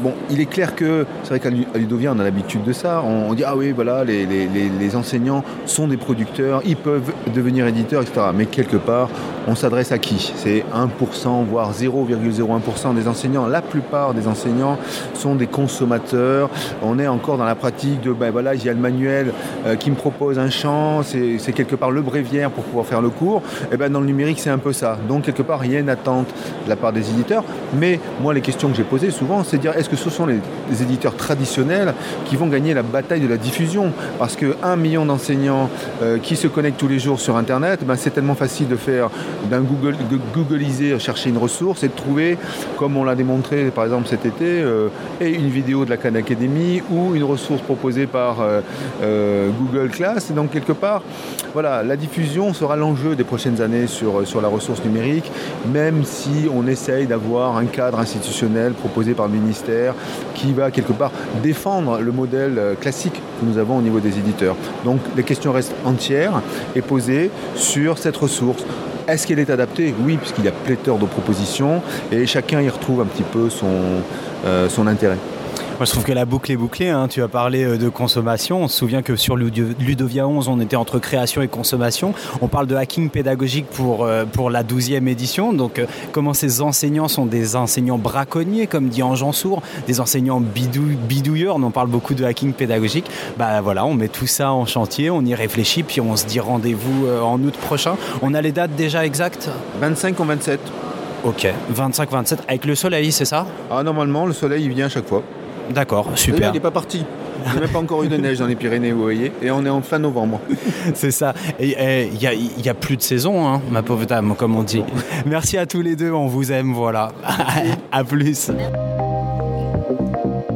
bon, 0.00 0.12
il 0.30 0.40
est 0.40 0.46
clair 0.46 0.74
que, 0.74 1.06
c'est 1.22 1.30
vrai 1.30 1.40
qu'à 1.40 1.50
Ludovia, 1.78 2.12
on 2.14 2.18
a 2.18 2.24
l'habitude 2.24 2.62
de 2.64 2.72
ça, 2.72 3.02
on, 3.02 3.32
dit, 3.34 3.44
ah 3.44 3.56
oui, 3.56 3.72
voilà, 3.72 4.04
les, 4.04 4.26
les- 4.26 4.46
les- 4.46 4.94
enseignants 4.96 5.42
sont 5.66 5.88
des 5.88 5.96
producteurs, 5.96 6.62
ils 6.64 6.76
peuvent 6.76 7.10
devenir 7.34 7.66
éditeurs, 7.66 8.02
etc. 8.02 8.26
Mais 8.34 8.46
quelque 8.46 8.76
part, 8.76 9.08
on 9.48 9.54
s'adresse 9.56 9.90
à 9.92 9.98
qui? 9.98 10.32
C'est 10.36 10.64
1%, 10.72 11.44
voire 11.44 11.72
0,01% 11.72 12.94
des 12.94 13.08
enseignants. 13.08 13.46
La 13.46 13.60
plupart 13.62 14.14
des 14.14 14.28
enseignants 14.28 14.78
sont 15.14 15.34
des 15.34 15.46
consommateurs. 15.48 16.48
On 16.82 16.98
est 16.98 17.08
encore 17.08 17.38
dans 17.38 17.44
la 17.44 17.54
pratique 17.54 18.00
de, 18.02 18.12
ben 18.12 18.30
voilà, 18.30 18.54
il 18.54 18.64
y 18.64 18.68
a 18.68 18.72
le 18.72 18.78
manuel 18.78 19.32
euh, 19.66 19.74
qui 19.76 19.90
me 19.90 19.96
propose 19.96 20.38
un 20.38 20.50
champ, 20.50 21.02
c'est 21.02 21.52
quelque 21.52 21.76
part 21.76 21.90
le 21.90 22.02
bréviaire 22.02 22.50
pour 22.50 22.64
pouvoir 22.64 22.86
faire 22.86 23.00
le 23.02 23.10
cours. 23.10 23.42
Et 23.72 23.76
ben 23.76 23.90
dans 23.90 24.00
le 24.00 24.06
numérique, 24.06 24.38
c'est 24.38 24.50
un 24.50 24.58
peu 24.58 24.72
ça. 24.72 24.96
Donc 25.08 25.24
quelque 25.24 25.42
part, 25.42 25.64
il 25.64 25.72
y 25.72 25.76
a 25.76 25.80
une 25.80 25.88
attente 25.88 26.28
de 26.64 26.68
la 26.70 26.76
part 26.76 26.92
des 26.92 27.10
éditeurs. 27.10 27.44
Mais 27.78 27.98
moi, 28.22 28.32
les 28.34 28.40
questions 28.40 28.68
que 28.68 28.76
j'ai 28.76 28.84
posées 28.84 29.10
souvent, 29.10 29.42
c'est 29.44 29.58
de 29.58 29.68
est-ce 29.76 29.88
que 29.88 29.96
ce 29.96 30.10
sont 30.10 30.26
les, 30.26 30.40
éditeurs 30.82 31.16
traditionnels 31.16 31.94
qui 32.24 32.36
vont 32.36 32.48
gagner 32.48 32.74
la 32.74 32.82
bataille 32.82 33.20
de 33.20 33.28
la 33.28 33.36
diffusion 33.36 33.92
Parce 34.18 34.34
que 34.34 34.56
million 34.76 35.06
d'enseignants 35.06 35.70
euh, 36.02 36.18
qui 36.18 36.36
se 36.36 36.48
connectent 36.48 36.78
tous 36.78 36.88
les 36.88 36.98
jours 36.98 37.20
sur 37.20 37.36
Internet, 37.36 37.80
ben, 37.84 37.96
c'est 37.96 38.10
tellement 38.10 38.34
facile 38.34 38.66
de 38.68 38.76
faire 38.76 39.10
d'un 39.50 39.60
Google, 39.60 39.96
Googleiser, 40.34 40.98
chercher 40.98 41.30
une 41.30 41.38
ressource 41.38 41.84
et 41.84 41.88
de 41.88 41.92
trouver, 41.92 42.38
comme 42.76 42.96
on 42.96 43.04
l'a 43.04 43.14
démontré 43.14 43.70
par 43.70 43.84
exemple 43.84 44.08
cet 44.08 44.26
été, 44.26 44.44
euh, 44.44 44.88
et 45.20 45.30
une 45.30 45.48
vidéo 45.48 45.84
de 45.84 45.90
la 45.90 45.96
Khan 45.96 46.14
Academy 46.14 46.82
ou 46.90 47.14
une 47.14 47.24
ressource 47.24 47.62
proposée 47.62 48.06
par 48.06 48.38
euh, 49.02 49.50
Google 49.60 49.90
Class. 49.90 50.30
Et 50.30 50.32
donc 50.32 50.50
quelque 50.50 50.72
part, 50.72 51.02
voilà, 51.52 51.82
la 51.82 51.96
diffusion 51.96 52.52
sera 52.52 52.76
l'enjeu 52.76 53.14
des 53.14 53.24
prochaines 53.24 53.60
années 53.60 53.86
sur, 53.86 54.26
sur 54.26 54.40
la 54.40 54.48
ressource 54.48 54.82
numérique, 54.84 55.30
même 55.72 56.04
si 56.04 56.48
on 56.52 56.66
essaye 56.66 57.06
d'avoir 57.06 57.56
un 57.56 57.66
cadre 57.66 58.00
institutionnel 58.00 58.72
proposé 58.72 59.14
par 59.14 59.28
le 59.28 59.34
ministère 59.34 59.63
qui 60.34 60.52
va 60.52 60.70
quelque 60.70 60.92
part 60.92 61.12
défendre 61.42 62.00
le 62.00 62.12
modèle 62.12 62.58
euh, 62.58 62.74
classique 62.74 63.14
que 63.14 63.46
nous 63.46 63.58
avons 63.58 63.78
au 63.78 63.82
niveau 63.82 64.00
des 64.00 64.18
éditeurs. 64.18 64.56
Donc 64.84 65.00
les 65.16 65.22
questions 65.22 65.52
restent 65.52 65.74
entières 65.84 66.42
et 66.74 66.82
posées 66.82 67.30
sur 67.54 67.98
cette 67.98 68.16
ressource. 68.16 68.64
Est-ce 69.06 69.26
qu'elle 69.26 69.38
est 69.38 69.50
adaptée? 69.50 69.94
Oui, 70.04 70.16
puisqu'il 70.16 70.44
y 70.44 70.48
a 70.48 70.52
pléthore 70.52 70.98
de 70.98 71.06
propositions 71.06 71.82
et 72.10 72.26
chacun 72.26 72.60
y 72.60 72.68
retrouve 72.68 73.02
un 73.02 73.06
petit 73.06 73.22
peu 73.22 73.50
son, 73.50 73.66
euh, 74.46 74.68
son 74.68 74.86
intérêt. 74.86 75.18
Moi, 75.78 75.86
je 75.86 75.90
trouve 75.90 76.04
que 76.04 76.12
la 76.12 76.24
boucle 76.24 76.52
est 76.52 76.56
bouclée. 76.56 76.88
hein. 76.88 77.08
Tu 77.08 77.20
as 77.20 77.26
parlé 77.26 77.64
euh, 77.64 77.76
de 77.76 77.88
consommation. 77.88 78.62
On 78.62 78.68
se 78.68 78.76
souvient 78.78 79.02
que 79.02 79.16
sur 79.16 79.34
Ludo- 79.36 79.74
Ludovia 79.80 80.26
11, 80.28 80.46
on 80.46 80.60
était 80.60 80.76
entre 80.76 81.00
création 81.00 81.42
et 81.42 81.48
consommation. 81.48 82.14
On 82.40 82.46
parle 82.46 82.68
de 82.68 82.76
hacking 82.76 83.10
pédagogique 83.10 83.66
pour, 83.66 84.04
euh, 84.04 84.24
pour 84.24 84.50
la 84.50 84.62
12e 84.62 85.08
édition. 85.08 85.52
Donc, 85.52 85.80
euh, 85.80 85.86
comment 86.12 86.32
ces 86.32 86.60
enseignants 86.62 87.08
sont 87.08 87.26
des 87.26 87.56
enseignants 87.56 87.98
braconniers, 87.98 88.68
comme 88.68 88.88
dit 88.88 89.00
Jean 89.14 89.32
Sourd, 89.32 89.62
des 89.88 90.00
enseignants 90.00 90.40
bidou- 90.40 90.96
bidouilleurs. 91.08 91.56
On 91.56 91.70
parle 91.72 91.88
beaucoup 91.88 92.14
de 92.14 92.24
hacking 92.24 92.52
pédagogique. 92.52 93.06
Bah 93.36 93.60
voilà, 93.60 93.84
on 93.84 93.94
met 93.94 94.08
tout 94.08 94.28
ça 94.28 94.52
en 94.52 94.66
chantier, 94.66 95.10
on 95.10 95.22
y 95.22 95.34
réfléchit, 95.34 95.82
puis 95.82 96.00
on 96.00 96.14
se 96.14 96.24
dit 96.24 96.38
rendez-vous 96.38 97.06
euh, 97.06 97.20
en 97.20 97.42
août 97.42 97.54
prochain. 97.56 97.96
On 98.22 98.32
a 98.34 98.40
les 98.40 98.52
dates 98.52 98.76
déjà 98.76 99.04
exactes? 99.04 99.50
25 99.80 100.20
ou 100.20 100.24
27 100.24 100.60
Ok, 101.24 101.48
25-27, 101.74 102.36
avec 102.46 102.64
le 102.64 102.74
soleil, 102.76 103.10
c'est 103.10 103.24
ça? 103.24 103.46
Ah, 103.72 103.82
normalement, 103.82 104.24
le 104.26 104.32
soleil, 104.34 104.64
il 104.66 104.72
vient 104.72 104.86
à 104.86 104.88
chaque 104.90 105.08
fois. 105.08 105.22
D'accord, 105.70 106.10
super. 106.14 106.50
Il 106.50 106.54
n'est 106.54 106.60
pas 106.60 106.70
parti. 106.70 107.04
Il 107.46 107.52
n'y 107.52 107.58
a 107.58 107.60
même 107.60 107.70
pas 107.70 107.78
encore 107.78 108.02
eu 108.04 108.08
de 108.08 108.16
neige 108.16 108.38
dans 108.38 108.46
les 108.46 108.56
Pyrénées, 108.56 108.92
vous 108.92 109.02
voyez. 109.02 109.32
Et 109.42 109.50
on 109.50 109.64
est 109.66 109.70
en 109.70 109.82
fin 109.82 109.98
novembre. 109.98 110.40
C'est 110.94 111.10
ça. 111.10 111.34
Et 111.58 112.08
il 112.12 112.22
y, 112.22 112.26
a, 112.26 112.34
y 112.34 112.68
a 112.68 112.74
plus 112.74 112.96
de 112.96 113.02
saison, 113.02 113.46
hein, 113.46 113.60
ma 113.70 113.82
pauvre 113.82 114.06
dame, 114.06 114.34
comme 114.36 114.56
on 114.56 114.62
dit. 114.62 114.82
Merci 115.26 115.58
à 115.58 115.66
tous 115.66 115.82
les 115.82 115.96
deux, 115.96 116.12
on 116.12 116.26
vous 116.26 116.52
aime, 116.52 116.72
voilà. 116.72 117.12
à 117.92 118.04
plus. 118.04 118.50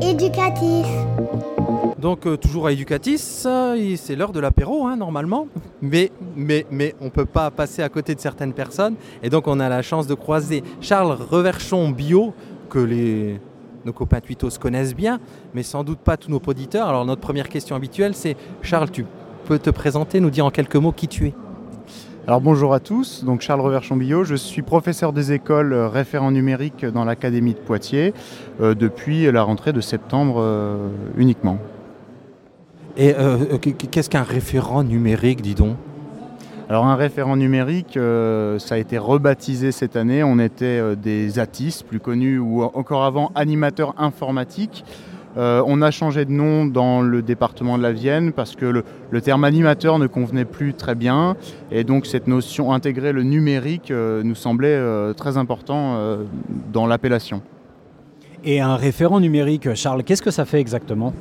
Éducatif. 0.00 0.86
Donc 1.98 2.26
euh, 2.26 2.36
toujours 2.36 2.68
à 2.68 2.72
Educatis, 2.72 3.42
euh, 3.44 3.96
c'est 3.96 4.14
l'heure 4.14 4.30
de 4.30 4.38
l'apéro 4.38 4.86
hein, 4.86 4.96
normalement, 4.96 5.48
mais, 5.82 6.12
mais, 6.36 6.64
mais 6.70 6.94
on 7.00 7.06
ne 7.06 7.10
peut 7.10 7.24
pas 7.24 7.50
passer 7.50 7.82
à 7.82 7.88
côté 7.88 8.14
de 8.14 8.20
certaines 8.20 8.52
personnes, 8.52 8.94
et 9.20 9.30
donc 9.30 9.48
on 9.48 9.58
a 9.58 9.68
la 9.68 9.82
chance 9.82 10.06
de 10.06 10.14
croiser 10.14 10.62
Charles 10.80 11.18
Reverchon 11.28 11.90
Bio, 11.90 12.34
que 12.70 12.78
les, 12.78 13.40
nos 13.84 13.92
copains 13.92 14.20
Twitos 14.20 14.58
connaissent 14.60 14.94
bien, 14.94 15.20
mais 15.54 15.62
sans 15.62 15.84
doute 15.84 15.98
pas 15.98 16.16
tous 16.16 16.30
nos 16.30 16.40
auditeurs. 16.46 16.88
Alors 16.88 17.04
notre 17.04 17.20
première 17.20 17.48
question 17.48 17.76
habituelle 17.76 18.14
c'est, 18.14 18.36
Charles, 18.62 18.90
tu 18.90 19.04
peux 19.46 19.58
te 19.58 19.70
présenter, 19.70 20.20
nous 20.20 20.30
dire 20.30 20.46
en 20.46 20.50
quelques 20.50 20.76
mots 20.76 20.92
qui 20.92 21.08
tu 21.08 21.26
es? 21.26 21.34
Alors 22.26 22.42
bonjour 22.42 22.74
à 22.74 22.80
tous, 22.80 23.24
donc 23.24 23.40
Charles 23.40 23.62
Reverchon-Billot, 23.62 24.24
je 24.24 24.34
suis 24.34 24.60
professeur 24.60 25.14
des 25.14 25.32
écoles 25.32 25.72
euh, 25.72 25.88
référent 25.88 26.30
numérique 26.30 26.84
dans 26.84 27.06
l'Académie 27.06 27.54
de 27.54 27.58
Poitiers 27.58 28.12
euh, 28.60 28.74
depuis 28.74 29.32
la 29.32 29.42
rentrée 29.42 29.72
de 29.72 29.80
septembre 29.80 30.36
euh, 30.38 30.88
uniquement. 31.16 31.56
Et 32.98 33.14
qu'est-ce 33.90 34.10
qu'un 34.10 34.24
référent 34.24 34.82
numérique, 34.82 35.40
dis 35.40 35.54
donc? 35.54 35.76
Alors 36.70 36.84
un 36.84 36.96
référent 36.96 37.36
numérique, 37.38 37.96
euh, 37.96 38.58
ça 38.58 38.74
a 38.74 38.78
été 38.78 38.98
rebaptisé 38.98 39.72
cette 39.72 39.96
année, 39.96 40.22
on 40.22 40.38
était 40.38 40.66
euh, 40.66 40.94
des 40.96 41.38
ATIS, 41.38 41.82
plus 41.82 41.98
connus, 41.98 42.38
ou 42.38 42.62
encore 42.62 43.04
avant 43.04 43.32
animateurs 43.34 43.94
informatiques. 43.96 44.84
Euh, 45.38 45.62
on 45.66 45.80
a 45.80 45.90
changé 45.90 46.26
de 46.26 46.30
nom 46.30 46.66
dans 46.66 47.00
le 47.00 47.22
département 47.22 47.78
de 47.78 47.82
la 47.82 47.92
Vienne 47.92 48.32
parce 48.32 48.54
que 48.54 48.66
le, 48.66 48.84
le 49.10 49.20
terme 49.22 49.44
animateur 49.44 49.98
ne 49.98 50.06
convenait 50.06 50.44
plus 50.44 50.74
très 50.74 50.94
bien 50.94 51.36
et 51.70 51.84
donc 51.84 52.04
cette 52.04 52.26
notion 52.26 52.70
intégrer 52.74 53.12
le 53.12 53.22
numérique 53.22 53.90
nous 53.90 54.34
semblait 54.34 54.78
très 55.14 55.36
important 55.36 56.18
dans 56.72 56.86
l'appellation. 56.86 57.42
Et 58.44 58.60
un 58.60 58.76
référent 58.76 59.20
numérique, 59.20 59.74
Charles, 59.74 60.02
qu'est-ce 60.02 60.22
que 60.22 60.30
ça 60.30 60.44
fait 60.44 60.60
exactement? 60.60 61.12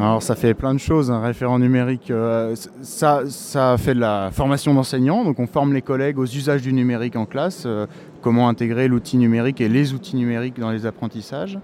Alors 0.00 0.22
ça 0.22 0.34
fait 0.34 0.54
plein 0.54 0.72
de 0.72 0.78
choses, 0.78 1.10
un 1.10 1.20
référent 1.20 1.58
numérique. 1.58 2.10
euh, 2.10 2.54
ça, 2.80 3.24
ça 3.28 3.76
fait 3.76 3.92
de 3.92 4.00
la 4.00 4.30
formation 4.32 4.72
d'enseignants, 4.72 5.24
donc 5.24 5.38
on 5.38 5.46
forme 5.46 5.74
les 5.74 5.82
collègues 5.82 6.18
aux 6.18 6.24
usages 6.24 6.62
du 6.62 6.72
numérique 6.72 7.16
en 7.16 7.26
classe, 7.26 7.64
euh, 7.66 7.86
comment 8.22 8.48
intégrer 8.48 8.88
l'outil 8.88 9.18
numérique 9.18 9.60
et 9.60 9.68
les 9.68 9.92
outils 9.92 10.16
numériques 10.16 10.58
dans 10.58 10.70
les 10.70 10.86
apprentissages. 10.86 11.58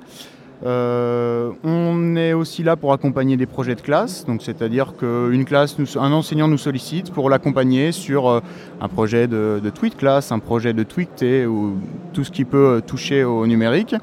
Euh, 0.67 1.51
on 1.65 2.15
est 2.15 2.35
aussi 2.35 2.63
là 2.63 2.77
pour 2.77 2.93
accompagner 2.93 3.39
des 3.39 3.47
projets 3.47 3.75
de 3.75 3.81
classe, 3.81 4.27
donc 4.27 4.43
c'est-à-dire 4.43 4.93
qu'une 4.99 5.47
classe, 5.47 5.75
un 5.97 6.13
enseignant 6.13 6.49
nous 6.49 6.59
sollicite 6.59 7.13
pour 7.13 7.31
l'accompagner 7.31 7.91
sur 7.91 8.29
un 8.29 8.89
projet 8.89 9.29
de, 9.29 9.63
tweet 9.75 9.97
class, 9.97 10.31
un 10.31 10.41
projet 10.41 10.75
de 10.75 10.83
tweet 10.83 11.25
ou 11.49 11.77
tout 12.13 12.25
ce 12.25 12.31
qui 12.31 12.45
peut 12.45 12.83
toucher 12.87 13.25
au 13.25 13.47
numérique. 13.47 13.95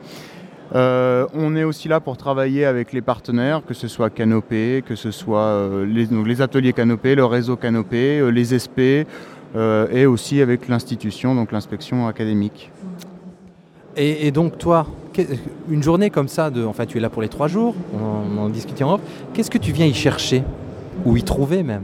Euh, 0.76 1.28
on 1.36 1.56
est 1.56 1.64
aussi 1.64 1.88
là 1.88 2.00
pour 2.00 2.18
travailler 2.18 2.66
avec 2.66 2.94
les 2.94 3.02
partenaires, 3.02 3.62
que 3.66 3.74
ce 3.74 3.88
soit 3.88 4.10
Canopé, 4.10 4.84
que 4.86 4.96
ce 4.96 5.12
soit 5.12 5.40
euh, 5.40 5.86
les, 5.86 6.42
ateliers 6.42 6.74
Canopé, 6.74 7.14
le 7.14 7.26
réseau 7.26 7.56
Canopé, 7.56 8.20
euh, 8.20 8.30
les 8.30 8.58
SP, 8.58 9.06
et 9.56 10.08
aussi 10.08 10.42
avec 10.42 10.68
l'institution, 10.68 11.36
donc 11.36 11.52
l'inspection 11.52 12.08
académique. 12.08 12.72
Et, 13.96 14.32
donc 14.32 14.58
toi, 14.58 14.88
une 15.70 15.84
journée 15.84 16.10
comme 16.10 16.28
ça, 16.28 16.50
enfin 16.66 16.88
tu 16.88 16.98
es 16.98 17.00
là 17.00 17.12
pour 17.12 17.22
les 17.22 17.30
trois 17.30 17.48
jours, 17.48 17.76
on, 17.94 18.36
on 18.36 18.42
en 18.46 18.50
discutait 18.50 18.84
en 18.84 18.96
off, 18.96 19.02
qu'est-ce 19.32 19.52
que 19.52 19.60
tu 19.60 19.72
viens 19.72 19.86
y 19.86 19.94
chercher 19.94 20.42
Ou 21.06 21.18
y 21.18 21.22
trouver 21.22 21.62
même? 21.62 21.84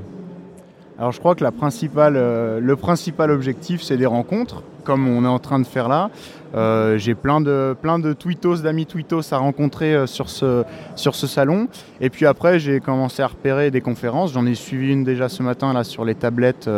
Alors 0.99 1.13
je 1.13 1.19
crois 1.19 1.33
que 1.33 1.45
la 1.45 1.53
principale, 1.53 2.17
euh, 2.17 2.59
le 2.59 2.75
principal 2.75 3.31
objectif, 3.31 3.81
c'est 3.81 3.95
des 3.95 4.05
rencontres, 4.05 4.63
comme 4.83 5.07
on 5.07 5.23
est 5.23 5.29
en 5.29 5.39
train 5.39 5.57
de 5.57 5.65
faire 5.65 5.87
là. 5.87 6.09
Euh, 6.55 6.97
J'ai 6.97 7.15
plein 7.15 7.39
de, 7.39 7.73
plein 7.81 7.99
de 7.99 8.11
tweetos, 8.11 8.57
d'amis 8.57 8.85
tweetos 8.85 9.33
à 9.33 9.37
rencontrer 9.37 9.95
euh, 9.95 10.07
sur, 10.07 10.29
ce, 10.29 10.65
salon. 10.97 11.69
Et 12.01 12.09
puis 12.09 12.25
après, 12.25 12.59
j'ai 12.59 12.81
commencé 12.81 13.21
à 13.21 13.27
repérer 13.27 13.71
des 13.71 13.79
conférences. 13.79 14.33
J'en 14.33 14.45
ai 14.45 14.55
suivi 14.55 14.91
une 14.91 15.05
déjà 15.05 15.29
ce 15.29 15.41
matin 15.41 15.71
là 15.71 15.85
sur 15.85 16.03
les 16.03 16.15
tablettes, 16.15 16.69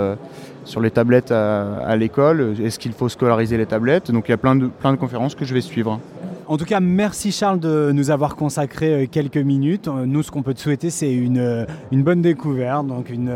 sur 0.66 0.82
les 0.82 0.92
tablettes 0.92 1.32
à, 1.32 1.96
l'école. 1.96 2.54
Est-ce 2.64 2.78
qu'il 2.78 2.94
faut 2.94 3.10
scolariser 3.10 3.58
les 3.58 3.66
tablettes? 3.66 4.12
Donc 4.12 4.28
il 4.28 4.32
y 4.32 4.36
a 4.36 4.38
plein 4.38 4.56
de 4.56 4.98
conférences 5.00 5.34
que 5.34 5.46
je 5.46 5.54
vais 5.56 5.62
suivre. 5.62 6.00
En 6.52 6.58
tout 6.58 6.66
cas, 6.66 6.82
merci 6.82 7.32
Charles 7.32 7.62
de 7.62 7.92
nous 7.94 8.12
avoir 8.12 8.36
consacré 8.36 8.94
euh, 8.94 9.08
quelques 9.10 9.38
minutes. 9.38 9.88
Euh, 9.88 10.06
Nous, 10.06 10.22
ce 10.22 10.32
qu'on 10.32 10.44
peut 10.44 10.54
te 10.54 10.60
souhaiter, 10.60 10.90
c'est 10.90 11.14
une, 11.14 11.38
euh, 11.38 11.66
une 11.94 12.04
bonne 12.04 12.22
découverte, 12.22 12.86
donc 12.88 13.10
une, 13.10 13.28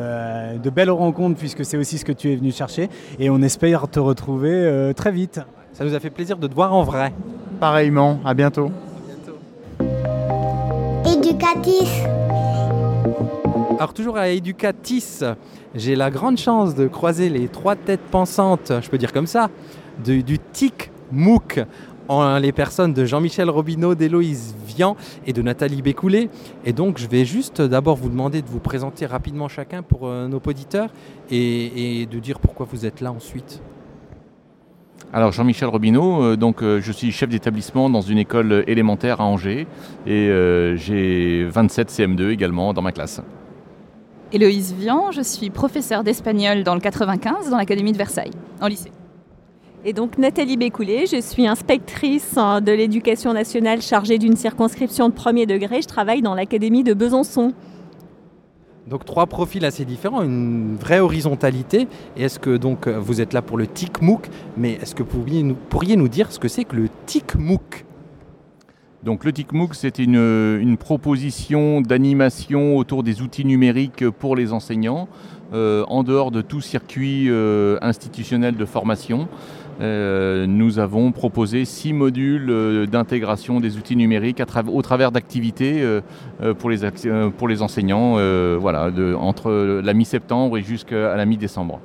de 0.61 0.69
belles 0.69 0.89
rencontres, 0.91 1.37
puisque 1.39 1.63
c'est 1.63 1.77
aussi 1.77 1.97
ce 1.97 2.03
que 2.03 2.11
tu 2.11 2.29
es 2.33 2.35
venu 2.35 2.51
chercher. 2.51 2.89
Et 3.17 3.29
on 3.29 3.41
espère 3.41 3.87
te 3.87 4.01
retrouver 4.01 4.91
très 4.97 5.13
vite. 5.13 5.39
Ça 5.71 5.85
nous 5.85 5.93
a 5.93 5.99
fait 6.01 6.09
plaisir 6.09 6.35
de 6.37 6.45
te 6.47 6.53
voir 6.53 6.73
en 6.73 6.83
vrai. 6.83 7.13
Pareillement, 7.61 8.19
à 8.25 8.33
bientôt. 8.33 8.69
Educatis. 11.05 11.87
Alors 13.79 13.93
toujours 13.93 14.17
à 14.17 14.27
Educatis, 14.27 15.21
j'ai 15.73 15.95
la 15.95 16.11
grande 16.11 16.37
chance 16.37 16.75
de 16.75 16.87
croiser 16.87 17.29
les 17.29 17.47
trois 17.47 17.77
têtes 17.77 18.03
pensantes, 18.11 18.73
je 18.81 18.89
peux 18.89 18.97
dire 18.97 19.13
comme 19.13 19.27
ça, 19.27 19.49
de- 20.03 20.19
du 20.19 20.37
TIC 20.39 20.91
MOOC 21.11 21.61
en 22.07 22.37
les 22.37 22.51
personnes 22.51 22.93
de 22.93 23.05
Jean-Michel 23.05 23.49
Robineau, 23.49 23.95
d'Héloïse 23.95 24.55
Vian 24.65 24.95
et 25.25 25.33
de 25.33 25.41
Nathalie 25.41 25.81
Bécoulé. 25.81 26.29
Et 26.65 26.73
donc 26.73 26.97
je 26.97 27.07
vais 27.07 27.25
juste 27.25 27.61
d'abord 27.61 27.95
vous 27.95 28.09
demander 28.09 28.41
de 28.41 28.47
vous 28.47 28.59
présenter 28.59 29.05
rapidement 29.05 29.47
chacun 29.47 29.81
pour 29.83 30.07
euh, 30.07 30.27
nos 30.27 30.41
auditeurs 30.45 30.89
et, 31.29 32.01
et 32.01 32.05
de 32.05 32.19
dire 32.19 32.39
pourquoi 32.39 32.67
vous 32.69 32.85
êtes 32.85 33.01
là 33.01 33.11
ensuite. 33.11 33.61
Alors 35.13 35.31
Jean-Michel 35.31 35.69
Robineau, 35.69 36.21
euh, 36.21 36.35
donc 36.35 36.61
euh, 36.61 36.81
je 36.81 36.91
suis 36.91 37.11
chef 37.11 37.29
d'établissement 37.29 37.89
dans 37.89 38.01
une 38.01 38.17
école 38.17 38.65
élémentaire 38.67 39.21
à 39.21 39.23
Angers 39.23 39.67
et 40.05 40.29
euh, 40.29 40.75
j'ai 40.75 41.45
27 41.45 41.89
CM2 41.89 42.31
également 42.31 42.73
dans 42.73 42.81
ma 42.81 42.91
classe. 42.91 43.21
Héloïse 44.33 44.73
Vian, 44.77 45.11
je 45.11 45.21
suis 45.21 45.49
professeure 45.49 46.03
d'espagnol 46.03 46.63
dans 46.63 46.73
le 46.73 46.81
95 46.81 47.49
dans 47.49 47.57
l'Académie 47.57 47.93
de 47.93 47.97
Versailles, 47.97 48.31
en 48.59 48.67
lycée. 48.67 48.91
Et 49.87 49.93
donc 49.93 50.17
Nathalie 50.17 50.57
Bécoulé, 50.57 51.05
je 51.05 51.21
suis 51.21 51.45
inspectrice 51.45 52.37
hein, 52.37 52.59
de 52.59 52.71
l'éducation 52.71 53.33
nationale 53.33 53.83
chargée 53.83 54.17
d'une 54.17 54.35
circonscription 54.35 55.09
de 55.09 55.13
premier 55.13 55.45
degré. 55.45 55.83
Je 55.83 55.87
travaille 55.87 56.23
dans 56.23 56.33
l'Académie 56.33 56.83
de 56.83 56.95
Besançon. 56.95 57.53
Donc 58.87 59.05
trois 59.05 59.27
profils 59.27 59.63
assez 59.63 59.85
différents, 59.85 60.23
une 60.23 60.75
vraie 60.75 61.01
horizontalité. 61.01 61.87
Et 62.17 62.23
est-ce 62.23 62.39
que 62.39 62.57
donc 62.57 62.87
vous 62.87 63.21
êtes 63.21 63.33
là 63.33 63.43
pour 63.43 63.59
le 63.59 63.67
TIC 63.67 64.01
MOOC, 64.01 64.27
mais 64.57 64.71
est-ce 64.81 64.95
que 64.95 65.03
vous 65.03 65.19
pourriez 65.19 65.43
nous, 65.43 65.53
pourriez 65.53 65.95
nous 65.97 66.09
dire 66.09 66.31
ce 66.31 66.39
que 66.39 66.47
c'est 66.47 66.63
que 66.63 66.75
le 66.75 66.89
TIC 67.05 67.35
MOOC 67.35 67.85
Donc 69.03 69.23
le 69.23 69.31
TICMOOC, 69.31 69.75
c'est 69.75 69.99
une, 69.99 70.15
une 70.15 70.77
proposition 70.77 71.81
d'animation 71.81 72.75
autour 72.75 73.03
des 73.03 73.21
outils 73.21 73.45
numériques 73.45 74.09
pour 74.09 74.35
les 74.35 74.51
enseignants, 74.51 75.07
euh, 75.53 75.85
en 75.89 76.01
dehors 76.01 76.31
de 76.31 76.41
tout 76.41 76.59
circuit 76.59 77.29
euh, 77.29 77.77
institutionnel 77.81 78.55
de 78.55 78.65
formation. 78.65 79.27
Euh, 79.81 80.45
nous 80.47 80.79
avons 80.79 81.11
proposé 81.11 81.65
six 81.65 81.91
modules 81.91 82.49
euh, 82.49 82.85
d'intégration 82.85 83.59
des 83.59 83.77
outils 83.77 83.97
numériques 83.97 84.41
au 84.67 84.81
travers 84.81 85.11
d'activités 85.11 85.81
euh, 85.81 86.53
pour, 86.53 86.69
les 86.69 87.61
enseignants 87.61 88.13
entre 88.13 89.81
la 89.83 89.93
mi-septembre 89.93 90.57
et 90.57 90.61
jusqu'à 90.61 91.15
la 91.15 91.25
mi-décembre. 91.25 91.79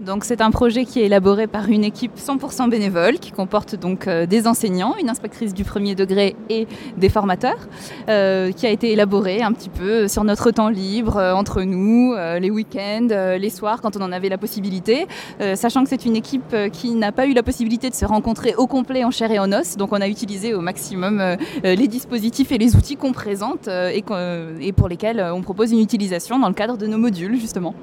Donc 0.00 0.24
c'est 0.24 0.40
un 0.40 0.50
projet 0.50 0.86
qui 0.86 1.00
est 1.00 1.06
élaboré 1.06 1.46
par 1.46 1.68
une 1.68 1.84
équipe 1.84 2.16
100% 2.16 2.70
bénévole 2.70 3.18
qui 3.18 3.32
comporte 3.32 3.74
donc 3.74 4.08
euh, 4.08 4.24
des 4.24 4.46
enseignants, 4.46 4.94
une 4.98 5.10
inspectrice 5.10 5.52
du 5.52 5.62
premier 5.62 5.94
degré 5.94 6.36
et 6.48 6.66
des 6.96 7.10
formateurs, 7.10 7.68
euh, 8.08 8.50
qui 8.50 8.66
a 8.66 8.70
été 8.70 8.92
élaboré 8.92 9.42
un 9.42 9.52
petit 9.52 9.68
peu 9.68 10.08
sur 10.08 10.24
notre 10.24 10.52
temps 10.52 10.70
libre, 10.70 11.18
euh, 11.18 11.34
entre 11.34 11.62
nous, 11.62 12.14
les 12.40 12.50
week-ends, 12.50 13.08
les 13.10 13.50
soirs 13.50 13.82
quand 13.82 13.96
on 13.96 14.00
en 14.00 14.12
avait 14.12 14.28
la 14.28 14.38
possibilité, 14.38 15.06
sachant 15.54 15.82
que 15.82 15.90
c'est 15.90 16.04
une 16.04 16.16
équipe 16.16 16.54
qui 16.72 16.94
n'a 16.94 17.12
pas 17.12 17.26
eu 17.26 17.32
la 17.32 17.42
possibilité 17.42 17.90
de 17.90 17.94
se 17.94 18.04
rencontrer 18.04 18.54
au 18.56 18.66
complet 18.66 19.04
en 19.04 19.10
chair 19.10 19.30
et 19.30 19.38
en 19.38 19.52
os, 19.52 19.76
donc 19.76 19.92
on 19.92 20.00
a 20.00 20.08
utilisé 20.08 20.54
au 20.54 20.60
maximum 20.60 21.36
les 21.62 21.88
dispositifs 21.88 22.52
et 22.52 22.58
les 22.58 22.76
outils 22.76 22.96
qu'on 22.96 23.12
présente 23.12 23.68
et, 23.68 24.72
pour 24.72 24.88
lesquels 24.88 25.20
on 25.32 25.42
propose 25.42 25.72
une 25.72 25.80
utilisation 25.80 26.38
dans 26.38 26.48
le 26.48 26.54
cadre 26.54 26.76
de 26.76 26.86
nos 26.86 26.98
modules 26.98 27.38
justement. 27.38 27.74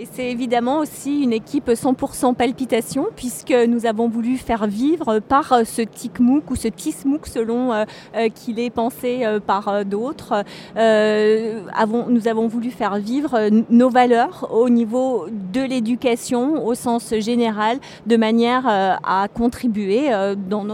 Et 0.00 0.08
c'est 0.10 0.30
évidemment 0.30 0.78
aussi 0.78 1.24
une 1.24 1.34
équipe 1.34 1.68
100% 1.68 2.34
palpitation, 2.34 3.08
puisque 3.16 3.52
nous 3.52 3.84
avons 3.84 4.08
voulu 4.08 4.38
faire 4.38 4.66
vivre 4.66 5.18
par 5.18 5.52
euh, 5.52 5.64
ce 5.64 5.82
TICMOOC 5.82 6.50
ou 6.50 6.56
ce 6.56 6.68
TISMOOC 6.68 7.26
selon 7.26 7.70
euh, 7.70 7.84
euh, 8.16 8.30
qu'il 8.30 8.58
est 8.60 8.70
pensé 8.70 9.26
par 9.46 9.84
d'autres. 9.84 10.42
Nous 10.74 12.28
avons 12.28 12.46
voulu 12.46 12.70
faire 12.70 12.96
vivre 12.96 13.50
nos 13.68 13.90
valeurs 13.90 14.48
au 14.50 14.70
niveau 14.70 15.26
de 15.52 15.60
l'éducation 15.60 16.66
au 16.66 16.74
sens 16.74 17.14
général, 17.18 17.78
de 18.06 18.16
manière 18.16 18.66
à 18.66 19.28
contribuer 19.28 20.08
dans, 20.48 20.64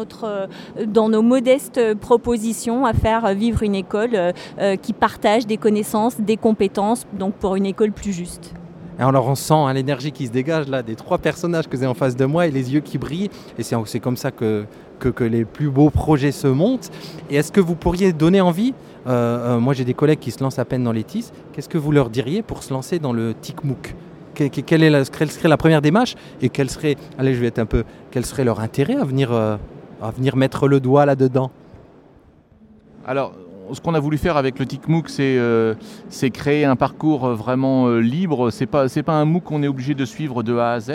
dans 0.86 1.08
nos 1.08 1.22
modestes 1.22 1.94
propositions 1.94 2.86
à 2.86 2.92
faire 2.92 3.34
vivre 3.34 3.64
une 3.64 3.74
école 3.74 4.32
qui 4.82 4.92
partage 4.92 5.46
des 5.46 5.56
connaissances, 5.56 6.20
des 6.20 6.36
compétences, 6.36 7.06
donc 7.12 7.34
pour 7.34 7.56
une 7.56 7.66
école 7.66 7.90
plus 7.90 8.12
juste. 8.12 8.54
Et 8.98 9.02
alors 9.02 9.28
on 9.28 9.34
sent 9.34 9.52
hein, 9.54 9.72
l'énergie 9.72 10.10
qui 10.10 10.26
se 10.26 10.32
dégage 10.32 10.68
là 10.68 10.82
des 10.82 10.94
trois 10.96 11.18
personnages 11.18 11.68
que 11.68 11.76
j'ai 11.76 11.86
en 11.86 11.94
face 11.94 12.16
de 12.16 12.24
moi 12.24 12.46
et 12.46 12.50
les 12.50 12.72
yeux 12.72 12.80
qui 12.80 12.96
brillent. 12.98 13.30
Et 13.58 13.62
c'est 13.62 14.00
comme 14.00 14.16
ça 14.16 14.30
que, 14.30 14.64
que, 14.98 15.24
les 15.24 15.44
plus 15.44 15.68
beaux 15.68 15.90
projets 15.90 16.32
se 16.32 16.46
montent. 16.46 16.90
Et 17.30 17.36
est-ce 17.36 17.52
que 17.52 17.60
vous 17.60 17.74
pourriez 17.74 18.12
donner 18.12 18.40
envie 18.40 18.72
euh, 19.06 19.56
euh, 19.56 19.60
Moi 19.60 19.74
j'ai 19.74 19.84
des 19.84 19.94
collègues 19.94 20.18
qui 20.18 20.30
se 20.30 20.42
lancent 20.42 20.58
à 20.58 20.64
peine 20.64 20.82
dans 20.82 20.92
les 20.92 21.04
TIS. 21.04 21.30
Qu'est-ce 21.52 21.68
que 21.68 21.78
vous 21.78 21.92
leur 21.92 22.08
diriez 22.08 22.42
pour 22.42 22.62
se 22.62 22.72
lancer 22.72 22.98
dans 22.98 23.12
le 23.12 23.34
TICMOOC 23.34 23.94
Que- 24.34 24.48
que- 24.48 24.60
quelle, 24.62 24.82
est 24.82 24.90
la- 24.90 25.04
serait 25.04 25.48
la 25.48 25.56
première 25.58 25.82
démarche? 25.82 26.14
Et 26.40 26.48
quel 26.48 26.70
serait, 26.70 26.96
allez 27.18 27.34
je 27.34 27.40
vais 27.40 27.46
être 27.48 27.58
un 27.58 27.66
peu, 27.66 27.84
quel 28.10 28.24
serait 28.24 28.44
leur 28.44 28.60
intérêt 28.60 28.96
à 28.96 29.04
venir, 29.04 29.30
euh, 29.32 29.56
à 30.02 30.10
venir 30.10 30.36
mettre 30.36 30.68
le 30.68 30.80
doigt 30.80 31.04
là-dedans? 31.06 31.50
Alors, 33.06 33.34
ce 33.72 33.80
qu'on 33.80 33.94
a 33.94 34.00
voulu 34.00 34.18
faire 34.18 34.36
avec 34.36 34.58
le 34.58 34.66
TICMOOC, 34.66 35.08
c'est 35.08 35.36
euh, 35.38 35.74
créer 36.32 36.64
un 36.64 36.76
parcours 36.76 37.24
euh, 37.24 37.34
vraiment 37.34 37.88
euh, 37.88 38.00
libre. 38.00 38.50
Pas 38.70 38.88
c'est 38.88 39.02
pas 39.02 39.14
un 39.14 39.24
MOOC 39.24 39.44
qu'on 39.44 39.62
est 39.62 39.68
obligé 39.68 39.94
de 39.94 40.04
suivre 40.04 40.42
de 40.42 40.56
A 40.56 40.72
à 40.72 40.80
Z. 40.80 40.92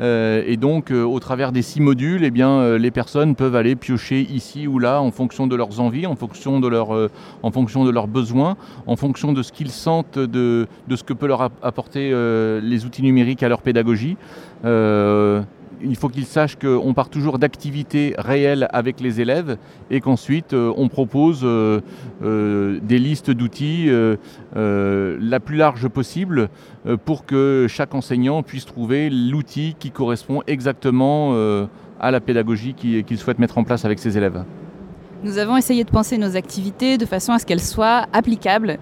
Et 0.00 0.56
donc, 0.56 0.90
au 0.90 1.20
travers 1.20 1.52
des 1.52 1.62
six 1.62 1.80
modules, 1.80 2.24
eh 2.24 2.78
les 2.78 2.90
personnes 2.90 3.36
peuvent 3.36 3.54
aller 3.54 3.76
piocher 3.76 4.20
ici 4.20 4.66
ou 4.66 4.80
là 4.80 5.00
en 5.00 5.12
fonction 5.12 5.46
de 5.46 5.54
leurs 5.54 5.78
envies, 5.78 6.06
en 6.06 6.16
fonction 6.16 6.58
de, 6.58 6.68
leurs 6.68 8.08
besoins, 8.08 8.56
en 8.86 8.96
fonction 8.96 9.32
de 9.32 9.42
ce 9.42 9.52
qu'ils 9.52 9.70
sentent, 9.70 10.18
de, 10.18 10.66
de 10.88 10.96
ce 10.96 11.04
que 11.04 11.12
peut 11.12 11.28
leur 11.28 11.42
app- 11.42 11.52
apporter 11.62 12.10
les 12.62 12.84
outils 12.84 13.02
numériques 13.02 13.44
à 13.44 13.48
leur 13.48 13.62
pédagogie. 13.62 14.16
Il 15.84 15.96
faut 15.96 16.08
qu'ils 16.08 16.26
sachent 16.26 16.56
qu'on 16.56 16.94
part 16.94 17.08
toujours 17.08 17.38
d'activités 17.38 18.14
réelles 18.18 18.68
avec 18.72 19.00
les 19.00 19.20
élèves 19.20 19.56
et 19.90 20.00
qu'ensuite 20.00 20.52
euh, 20.52 20.72
on 20.76 20.88
propose 20.88 21.40
euh, 21.42 21.80
euh, 22.22 22.78
des 22.82 22.98
listes 22.98 23.30
d'outils 23.30 23.90
la 24.54 25.40
plus 25.40 25.56
large 25.56 25.88
possible 25.88 26.48
pour 27.04 27.24
que 27.26 27.66
chaque 27.68 27.94
enseignant 27.94 28.42
puisse 28.42 28.64
trouver 28.66 29.10
l'outil 29.10 29.74
qui 29.78 29.90
correspond 29.90 30.42
exactement 30.46 31.34
à 32.00 32.10
la 32.10 32.20
pédagogie 32.20 32.74
qui- 32.74 33.02
qu'il 33.04 33.18
souhaite 33.18 33.38
mettre 33.38 33.58
en 33.58 33.64
place 33.64 33.84
avec 33.84 33.98
ses 33.98 34.16
élèves. 34.16 34.44
Nous 35.24 35.38
avons 35.38 35.56
essayé 35.56 35.84
de 35.84 35.90
penser 35.90 36.18
nos 36.18 36.36
activités 36.36 36.98
de 36.98 37.06
façon 37.06 37.32
à 37.32 37.38
ce 37.38 37.46
qu'elles 37.46 37.60
soient 37.60 38.06
applicables 38.12 38.78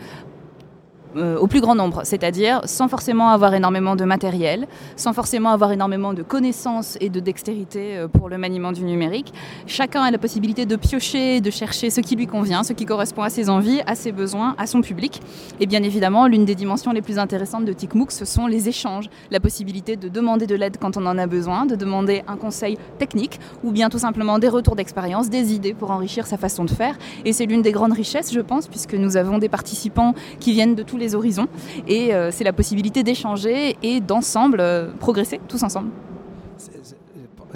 euh, 1.17 1.39
au 1.39 1.47
plus 1.47 1.61
grand 1.61 1.75
nombre, 1.75 2.03
c'est-à-dire 2.05 2.61
sans 2.65 2.89
forcément 2.89 3.31
avoir 3.31 3.55
énormément 3.55 3.97
de 3.97 4.05
matériel, 4.05 4.67
sans 4.97 5.13
forcément 5.13 5.51
avoir 5.51 5.73
énormément 5.73 6.15
de 6.15 6.23
connaissances 6.23 6.97
et 7.01 7.09
de 7.09 7.21
dextérité 7.21 7.97
euh, 7.97 8.09
pour 8.09 8.29
le 8.29 8.39
maniement 8.39 8.73
du 8.73 8.85
numérique. 8.85 9.33
Chacun 9.67 10.03
a 10.03 10.11
la 10.11 10.19
possibilité 10.19 10.67
de 10.67 10.77
piocher, 10.77 11.41
de 11.41 11.51
chercher 11.51 11.91
ce 11.91 12.01
qui 12.01 12.15
lui 12.15 12.27
convient, 12.27 12.63
ce 12.63 12.73
qui 12.73 12.85
correspond 12.85 13.23
à 13.23 13.31
ses 13.31 13.51
envies, 13.51 13.81
à 13.87 13.95
ses 13.95 14.13
besoins, 14.13 14.55
à 14.59 14.67
son 14.67 14.81
public. 14.83 15.21
Et 15.59 15.67
bien 15.67 15.83
évidemment, 15.83 16.27
l'une 16.27 16.45
des 16.45 16.55
dimensions 16.55 16.93
les 16.93 17.03
plus 17.03 17.19
intéressantes 17.19 17.65
de 17.65 17.73
TICMOOC, 17.73 18.13
ce 18.13 18.25
sont 18.25 18.47
les 18.47 18.69
échanges, 18.69 19.11
la 19.31 19.41
possibilité 19.41 19.97
de 19.97 20.09
demander 20.09 20.47
de 20.47 20.55
l'aide 20.55 20.77
quand 20.81 20.97
on 20.97 21.07
en 21.07 21.19
a 21.19 21.27
besoin, 21.27 21.67
de 21.67 21.75
demander 21.75 22.23
un 22.29 22.37
conseil 22.37 22.79
technique 22.99 23.41
ou 23.65 23.73
bien 23.73 23.89
tout 23.89 23.99
simplement 23.99 24.39
des 24.39 24.49
retours 24.49 24.77
d'expérience, 24.77 25.29
des 25.29 25.55
idées 25.55 25.75
pour 25.75 25.91
enrichir 25.91 26.27
sa 26.27 26.37
façon 26.37 26.65
de 26.65 26.71
faire. 26.71 26.97
Et 27.25 27.33
c'est 27.33 27.47
l'une 27.47 27.63
des 27.63 27.73
grandes 27.73 27.95
richesses, 27.95 28.33
je 28.33 28.41
pense, 28.41 28.69
puisque 28.69 28.95
nous 28.95 29.17
avons 29.17 29.39
des 29.39 29.49
participants 29.49 30.15
qui 30.39 30.53
viennent 30.53 30.77
de 30.77 30.83
tous 30.85 31.00
les 31.01 31.15
horizons. 31.15 31.49
Et 31.89 32.15
euh, 32.15 32.31
c'est 32.31 32.45
la 32.45 32.53
possibilité 32.53 33.03
d'échanger 33.03 33.77
et 33.83 34.01
d'ensemble 34.01 34.61
euh, 34.61 34.91
progresser 34.99 35.41
tous 35.49 35.63
ensemble. 35.63 35.89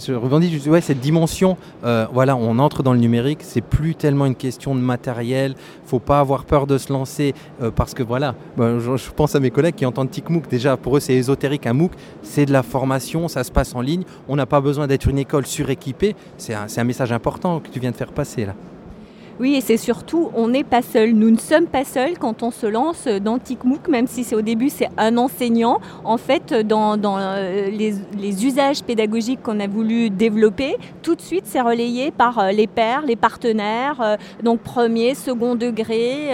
Je 0.05 0.13
rebondis 0.13 0.69
ouais, 0.69 0.81
cette 0.81 0.99
dimension, 0.99 1.57
euh, 1.85 2.09
voilà, 2.13 2.35
on 2.35 2.59
entre 2.59 2.83
dans 2.83 2.93
le 2.93 2.99
numérique, 2.99 3.39
c'est 3.43 3.61
plus 3.61 3.95
tellement 3.95 4.27
une 4.27 4.35
question 4.35 4.75
de 4.75 4.81
matériel, 4.81 5.55
faut 5.87 6.01
pas 6.01 6.19
avoir 6.19 6.47
peur 6.47 6.67
de 6.67 6.79
se 6.79 6.93
lancer, 6.93 7.33
parce 7.77 7.95
que 7.95 8.03
voilà, 8.03 8.35
ben, 8.57 8.81
je, 8.81 9.11
pense 9.13 9.37
à 9.37 9.41
mes 9.41 9.53
collègues 9.53 9.77
qui 9.77 9.87
entendent 9.87 10.11
TICMOOC, 10.11 10.49
déjà 10.49 10.77
pour 10.77 10.97
eux 10.97 11.01
c'est 11.01 11.15
ésotérique, 11.15 11.69
un 11.69 11.75
MOOC, 11.75 11.93
c'est 12.25 12.45
de 12.45 12.53
la 12.53 12.65
formation, 12.65 13.29
ça 13.29 13.45
se 13.45 13.53
passe 13.53 13.73
en 13.77 13.83
ligne, 13.83 14.03
on 14.27 14.35
n'a 14.35 14.47
pas 14.47 14.61
besoin 14.61 14.89
d'être 14.89 15.07
une 15.07 15.19
école 15.19 15.47
suréquipée, 15.47 16.17
c'est 16.39 16.55
un 16.55 16.85
message 16.85 17.13
important 17.13 17.61
que 17.61 17.69
tu 17.69 17.79
viens 17.79 17.93
de 17.93 17.97
faire 17.97 18.11
passer 18.11 18.47
là. 18.47 18.55
Oui, 19.41 19.57
et 19.57 19.61
c'est 19.61 19.77
surtout, 19.77 20.31
on 20.37 20.47
n'est 20.47 20.63
pas 20.63 20.81
seul. 20.81 21.11
Nous 21.13 21.29
ne 21.31 21.39
sommes 21.39 21.67
pas 21.67 21.85
seuls 21.85 22.17
quand 22.21 22.45
on 22.45 22.53
se 22.53 22.67
lance 22.67 23.09
dans 23.09 23.41
TICMOOC, 23.41 23.89
même 23.89 24.07
si 24.07 24.23
c'est 24.23 24.37
au 24.37 24.43
début 24.43 24.69
c'est 24.69 24.89
un 24.97 25.17
enseignant. 25.19 25.81
En 26.05 26.19
fait, 26.19 26.55
dans, 26.55 26.97
euh, 27.19 27.69
les, 27.69 28.45
usages 28.47 28.85
pédagogiques 28.85 29.43
qu'on 29.43 29.59
a 29.59 29.67
voulu 29.67 30.09
développer, 30.11 30.77
tout 31.03 31.17
de 31.17 31.21
suite 31.21 31.47
c'est 31.47 31.61
relayé 31.61 32.13
par 32.13 32.39
euh, 32.39 32.53
les 32.53 32.69
pairs, 32.69 33.03
les 33.05 33.17
partenaires, 33.17 34.01
euh, 34.01 34.17
donc 34.45 34.61
premier, 34.61 35.15
second 35.17 35.57
degré, 35.57 36.31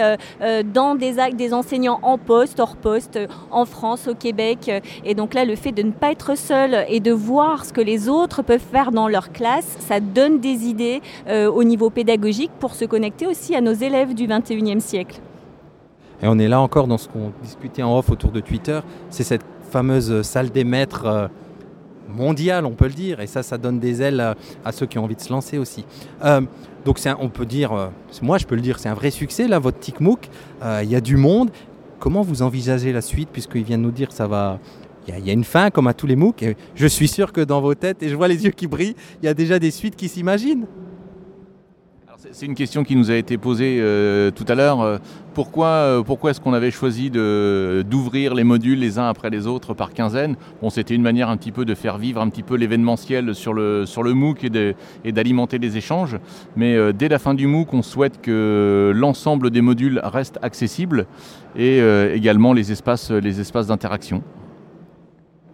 dans 0.75 0.95
des, 0.95 1.15
ac- 1.17 1.37
des 1.37 1.55
enseignants 1.55 2.01
en 2.03 2.19
poste, 2.19 2.61
hors 2.61 2.77
poste, 2.77 3.19
en 3.51 3.65
France, 3.65 4.09
au 4.09 4.15
Québec. 4.15 4.71
Et 5.05 5.15
donc 5.15 5.33
là, 5.35 5.45
le 5.47 5.57
fait 5.57 5.73
de 5.73 5.83
ne 5.83 5.91
pas 5.91 6.11
être 6.13 6.37
seul 6.37 6.85
et 6.89 7.01
de 7.01 7.13
voir 7.13 7.65
ce 7.65 7.73
que 7.73 7.81
les 7.81 8.09
autres 8.09 8.43
peuvent 8.43 8.61
faire 8.61 8.93
dans 8.93 9.09
leur 9.09 9.33
classe, 9.33 9.77
ça 9.81 10.01
donne 10.01 10.39
des 10.41 10.67
idées 10.67 11.01
au 11.29 11.65
niveau 11.65 11.89
pédagogique 11.91 12.51
pour 12.59 12.75
se 12.75 12.85
connecter 12.91 13.27
aussi 13.27 13.55
à 13.55 13.61
nos 13.63 13.73
élèves 13.73 14.13
du 14.15 14.27
21e 14.27 14.81
siècle. 14.81 15.21
Et 16.23 16.27
on 16.29 16.39
est 16.39 16.49
là 16.49 16.61
encore 16.61 16.87
dans 16.87 16.99
ce 16.99 17.09
qu'on 17.09 17.33
discutait 17.43 17.83
en 17.83 17.97
off 17.97 18.11
autour 18.11 18.31
de 18.33 18.41
Twitter, 18.41 18.81
c'est 19.09 19.23
cette 19.25 19.45
fameuse 19.71 20.21
salle 20.23 20.51
des 20.51 20.65
maîtres 20.65 21.07
euh, 21.07 21.29
mondiale, 22.09 22.67
on 22.67 22.73
peut 22.73 22.87
le 22.89 22.93
dire, 22.93 23.21
et 23.21 23.27
ça, 23.27 23.43
ça 23.43 23.57
donne 23.57 23.79
des 23.79 24.03
ailes 24.03 24.21
à, 24.21 24.35
à 24.65 24.73
ceux 24.73 24.87
qui 24.87 24.99
ont 24.99 25.05
envie 25.05 25.15
de 25.15 25.21
se 25.21 25.33
lancer 25.33 25.57
aussi. 25.59 25.85
Euh, 26.25 26.41
donc 26.85 26.99
on 27.21 27.29
peut 27.29 27.47
dire, 27.47 27.73
euh, 27.73 27.87
moi 28.21 28.37
je 28.39 28.47
peux 28.47 28.55
le 28.57 28.61
dire, 28.61 28.79
c'est 28.79 28.89
un 28.89 28.95
vrai 28.95 29.11
succès 29.11 29.47
là, 29.49 29.59
votre 29.59 29.79
TikMook. 29.79 30.29
Euh, 30.63 30.81
Il 30.83 30.91
y 30.91 30.97
a 30.97 31.01
du 31.01 31.17
monde. 31.17 31.51
Comment 32.01 32.23
vous 32.23 32.43
envisagez 32.43 32.93
la 32.93 33.03
suite, 33.03 33.29
puisqu'il 33.33 33.63
vient 33.63 33.77
de 33.79 33.83
nous 33.83 33.91
dire 33.91 34.09
que 34.09 34.15
ça 34.15 34.27
va... 34.27 34.59
Il 35.09 35.27
y 35.27 35.31
a- 35.31 35.33
une 35.33 35.45
fin 35.45 35.71
comme 35.71 35.87
à 35.87 35.95
tous 35.95 36.07
les 36.07 36.17
MOOC, 36.17 36.57
je 36.75 36.87
suis 36.87 37.09
sûr 37.09 37.33
que 37.33 37.41
dans 37.43 37.61
vos 37.61 37.75
têtes, 37.75 38.03
et 38.03 38.09
je 38.09 38.17
vois 38.17 38.29
les 38.29 38.45
yeux 38.45 38.51
qui 38.51 38.67
brillent, 38.67 38.95
il 39.23 39.27
y 39.27 39.29
a 39.29 39.35
déjà 39.35 39.59
des 39.59 39.71
suites 39.71 39.97
qui 39.97 40.09
s'imaginent. 40.09 40.67
C'est- 42.33 42.47
une 42.47 42.55
question 42.55 42.85
qui 42.85 42.97
nous 42.97 43.11
a 43.11 43.15
été 43.17 43.39
posée 43.39 43.79
euh, 43.81 44.31
tout 44.31 44.45
à 44.49 44.55
l'heure. 44.55 44.81
Euh, 44.81 44.99
Pourquoi, 45.35 45.67
euh, 45.67 46.03
pourquoi 46.03 46.31
est-ce 46.33 46.41
qu'on 46.41 46.53
avait 46.53 46.73
choisi 46.73 47.09
d'ouvrir 47.09 48.35
les 48.35 48.43
modules 48.43 48.81
les 48.81 48.99
uns 48.99 49.09
après 49.09 49.31
les 49.31 49.47
autres 49.47 49.75
par 49.75 49.93
quinzaine? 49.93 50.35
C'était 50.71 50.95
une 50.95 51.03
manière 51.03 51.29
un 51.29 51.37
petit 51.37 51.53
peu 51.53 51.65
de 51.65 51.75
faire 51.77 51.99
vivre 51.99 52.21
un 52.21 52.29
petit 52.29 52.43
peu 52.43 52.57
l'événementiel 52.57 53.35
sur 53.35 53.55
le, 53.55 53.87
sur 53.87 54.03
le 54.03 54.13
MOOC 54.13 54.45
et 55.05 55.13
d'alimenter 55.13 55.59
les 55.59 55.77
échanges. 55.77 56.17
Mais 56.57 56.93
dès 56.93 57.09
la 57.09 57.21
fin 57.21 57.35
du 57.35 57.47
MOOC, 57.47 57.73
on 57.75 57.83
souhaite 57.83 58.21
que 58.21 58.93
l'ensemble 58.95 59.51
des 59.51 59.61
modules 59.61 60.01
reste 60.03 60.39
accessible 60.43 61.07
et 61.57 61.79
également 62.13 62.53
les 62.53 62.73
espaces 62.73 63.13
d'interaction. 63.69 64.23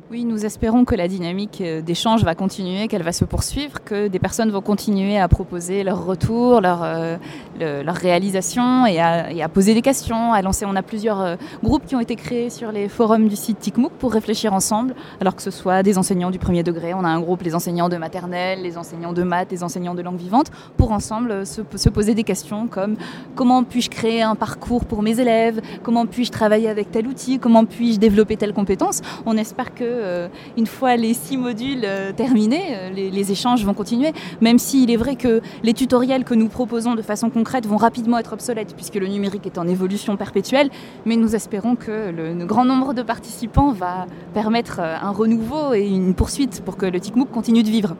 Oui, 0.09 0.25
nous 0.25 0.47
espérons 0.47 0.85
que 0.85 0.95
la 0.95 1.09
dynamique 1.09 1.61
euh, 1.61 1.83
d'échange 1.83 2.23
va 2.23 2.37
continuer, 2.37 2.87
qu'elle 2.87 3.03
va 3.03 3.11
se 3.11 3.25
poursuivre, 3.25 3.83
que 3.85 4.07
des 4.07 4.21
personnes 4.21 4.53
vont 4.53 4.61
continuer 4.61 5.19
à 5.19 5.27
proposer 5.27 5.83
leurs 5.83 6.07
retours, 6.07 6.61
leurs 6.61 6.85
euh, 6.85 7.17
à, 7.61 9.33
et 9.33 9.43
à 9.43 9.49
poser 9.49 9.75
des 9.75 9.83
questions, 9.83 10.33
à 10.33 10.43
lancer. 10.43 10.65
On 10.65 10.77
a 10.77 10.83
plusieurs 10.83 11.21
euh, 11.21 11.35
groupes 11.65 11.85
qui 11.87 11.97
ont 11.97 12.01
été 12.01 12.15
créés 12.15 12.51
sur 12.51 12.71
les 12.71 12.89
forums 12.89 13.27
du 13.27 13.35
site 13.35 13.59
TICMOOC 13.59 13.95
pour 13.95 14.13
réfléchir 14.13 14.55
ensemble, 14.55 14.95
alors 15.21 15.35
que 15.35 15.43
ce 15.43 15.51
soit 15.51 15.83
des 15.83 15.99
enseignants 15.99 16.31
du 16.31 16.39
premier 16.39 16.63
degré, 16.63 16.95
on 16.95 17.03
a 17.03 17.09
un 17.09 17.19
groupe, 17.19 17.43
les 17.43 17.57
enseignants 17.57 17.89
de 17.89 17.97
maternelle, 17.97 18.63
les 18.63 18.79
enseignants 18.79 19.13
de 19.13 19.25
maths, 19.25 19.51
les 19.51 19.65
enseignants 19.65 19.97
de 19.97 20.03
langue 20.03 20.19
vivante, 20.19 20.53
pour 20.77 20.93
ensemble 20.93 21.33
euh, 21.33 21.45
se, 21.45 21.63
se 21.75 21.89
poser 21.89 22.15
des 22.15 22.23
questions 22.23 22.69
comme 22.69 22.95
comment 23.35 23.65
puis-je 23.65 23.91
créer 23.91 24.23
un 24.23 24.37
parcours 24.37 24.85
pour 24.85 25.03
mes 25.03 25.19
élèves, 25.19 25.61
comment 25.83 26.07
puis-je 26.07 26.31
travailler 26.31 26.69
avec 26.69 26.93
tel 26.93 27.09
outil, 27.09 27.41
comment 27.41 27.65
puis-je 27.65 27.99
développer 27.99 28.37
telle 28.37 28.53
compétence? 28.53 29.01
On 29.25 29.37
espère 29.37 29.75
que 29.75 29.96
euh, 29.97 30.29
une 30.57 30.67
fois 30.67 30.97
les 30.97 31.15
six 31.15 31.37
modules 31.37 31.83
euh, 31.85 32.13
terminés, 32.13 32.75
euh, 32.75 32.91
les, 32.91 33.33
échanges 33.33 33.65
vont 33.65 33.75
continuer, 33.75 34.13
même 34.41 34.59
s'il 34.59 34.91
est 34.91 34.97
vrai 34.97 35.17
que 35.17 35.41
les 35.63 35.75
tutoriels 35.75 36.25
que 36.25 36.35
nous 36.35 36.49
proposons 36.49 36.95
de 36.95 37.03
façon 37.03 37.31
concrète 37.31 37.67
vont 37.67 37.77
rapidement 37.77 38.19
être 38.19 38.33
obsolètes 38.33 38.75
puisque 38.75 38.95
le 38.95 39.07
numérique 39.07 39.47
est 39.47 39.59
en 39.59 39.67
évolution 39.67 40.17
perpétuelle, 40.17 40.71
mais 41.05 41.17
nous 41.17 41.35
espérons 41.35 41.77
que 41.77 42.11
le, 42.11 42.45
grand 42.47 42.65
nombre 42.65 42.95
de 42.95 43.03
participants 43.03 43.73
va 43.73 44.07
permettre 44.33 44.81
un 44.81 45.11
renouveau 45.11 45.75
et 45.75 45.87
une 45.87 46.15
poursuite 46.15 46.63
pour 46.65 46.77
que 46.77 46.87
le 46.87 47.01
TICMOOC 47.01 47.31
continue 47.31 47.63
de 47.63 47.69
vivre. 47.69 47.97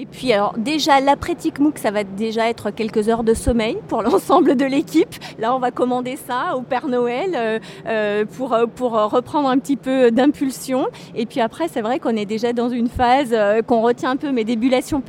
Et 0.00 0.06
puis 0.06 0.32
alors 0.32 0.54
déjà 0.56 1.00
l'après 1.00 1.34
TikMook, 1.34 1.76
ça 1.76 1.90
va 1.90 2.04
déjà 2.04 2.48
être 2.48 2.70
quelques 2.70 3.08
heures 3.08 3.24
de 3.24 3.34
sommeil 3.34 3.78
pour 3.88 4.02
l'ensemble 4.04 4.54
de 4.54 4.64
l'équipe. 4.64 5.12
Là, 5.40 5.56
on 5.56 5.58
va 5.58 5.72
commander 5.72 6.14
ça 6.14 6.54
au 6.56 6.62
Père 6.62 6.86
Noël 6.86 7.32
euh, 7.34 7.58
euh, 7.86 8.24
pour, 8.24 8.52
euh, 8.52 8.66
pour 8.66 8.92
reprendre 8.92 9.48
un 9.48 9.58
petit 9.58 9.76
peu 9.76 10.12
d'impulsion. 10.12 10.86
Et 11.16 11.26
puis 11.26 11.40
après, 11.40 11.66
c'est 11.66 11.80
vrai 11.80 11.98
qu'on 11.98 12.14
est 12.14 12.26
déjà 12.26 12.52
dans 12.52 12.68
une 12.68 12.86
phase 12.86 13.34
qu'on 13.66 13.80
retient 13.80 14.10
un 14.12 14.16
peu, 14.16 14.30
mais 14.30 14.44
d'ébullition 14.44 15.02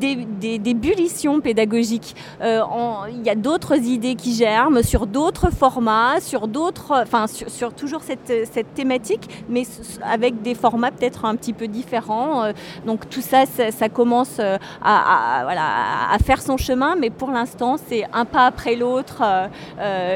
des, 0.00 0.16
des, 0.16 0.58
des 0.58 0.74
bullitions 0.74 1.40
pédagogiques. 1.40 2.16
Euh, 2.40 2.62
Il 3.10 3.24
y 3.24 3.30
a 3.30 3.34
d'autres 3.36 3.76
idées 3.76 4.16
qui 4.16 4.34
germent 4.34 4.82
sur 4.82 5.06
d'autres 5.06 5.50
formats, 5.52 6.20
sur 6.20 6.48
d'autres, 6.48 6.92
enfin 7.02 7.26
sur, 7.28 7.72
toujours 7.72 8.02
cette, 8.02 8.32
cette 8.50 8.74
thématique, 8.74 9.44
mais 9.48 9.62
avec 10.02 10.42
des 10.42 10.54
formats 10.54 10.90
peut-être 10.90 11.24
un 11.24 11.36
petit 11.36 11.52
peu 11.52 11.68
différents. 11.68 12.42
Euh, 12.42 12.52
donc 12.86 13.08
tout 13.08 13.20
ça, 13.20 13.44
ça, 13.46 13.88
commence 13.88 14.38
euh, 14.40 14.56
à, 14.82 15.42
voilà, 15.44 16.10
à 16.10 16.18
faire 16.18 16.40
son 16.40 16.56
chemin, 16.56 16.96
mais 16.96 17.10
pour 17.10 17.30
l'instant, 17.30 17.76
c'est 17.76 18.04
un 18.12 18.24
pas 18.24 18.46
après 18.46 18.74
l'autre 18.76 19.22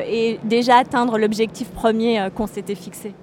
et 0.09 0.39
déjà 0.45 0.79
atteindre 0.79 1.19
l'objectif 1.19 1.69
premier 1.69 2.29
qu'on 2.35 2.47
s'était 2.47 2.75
fixé. 2.75 3.15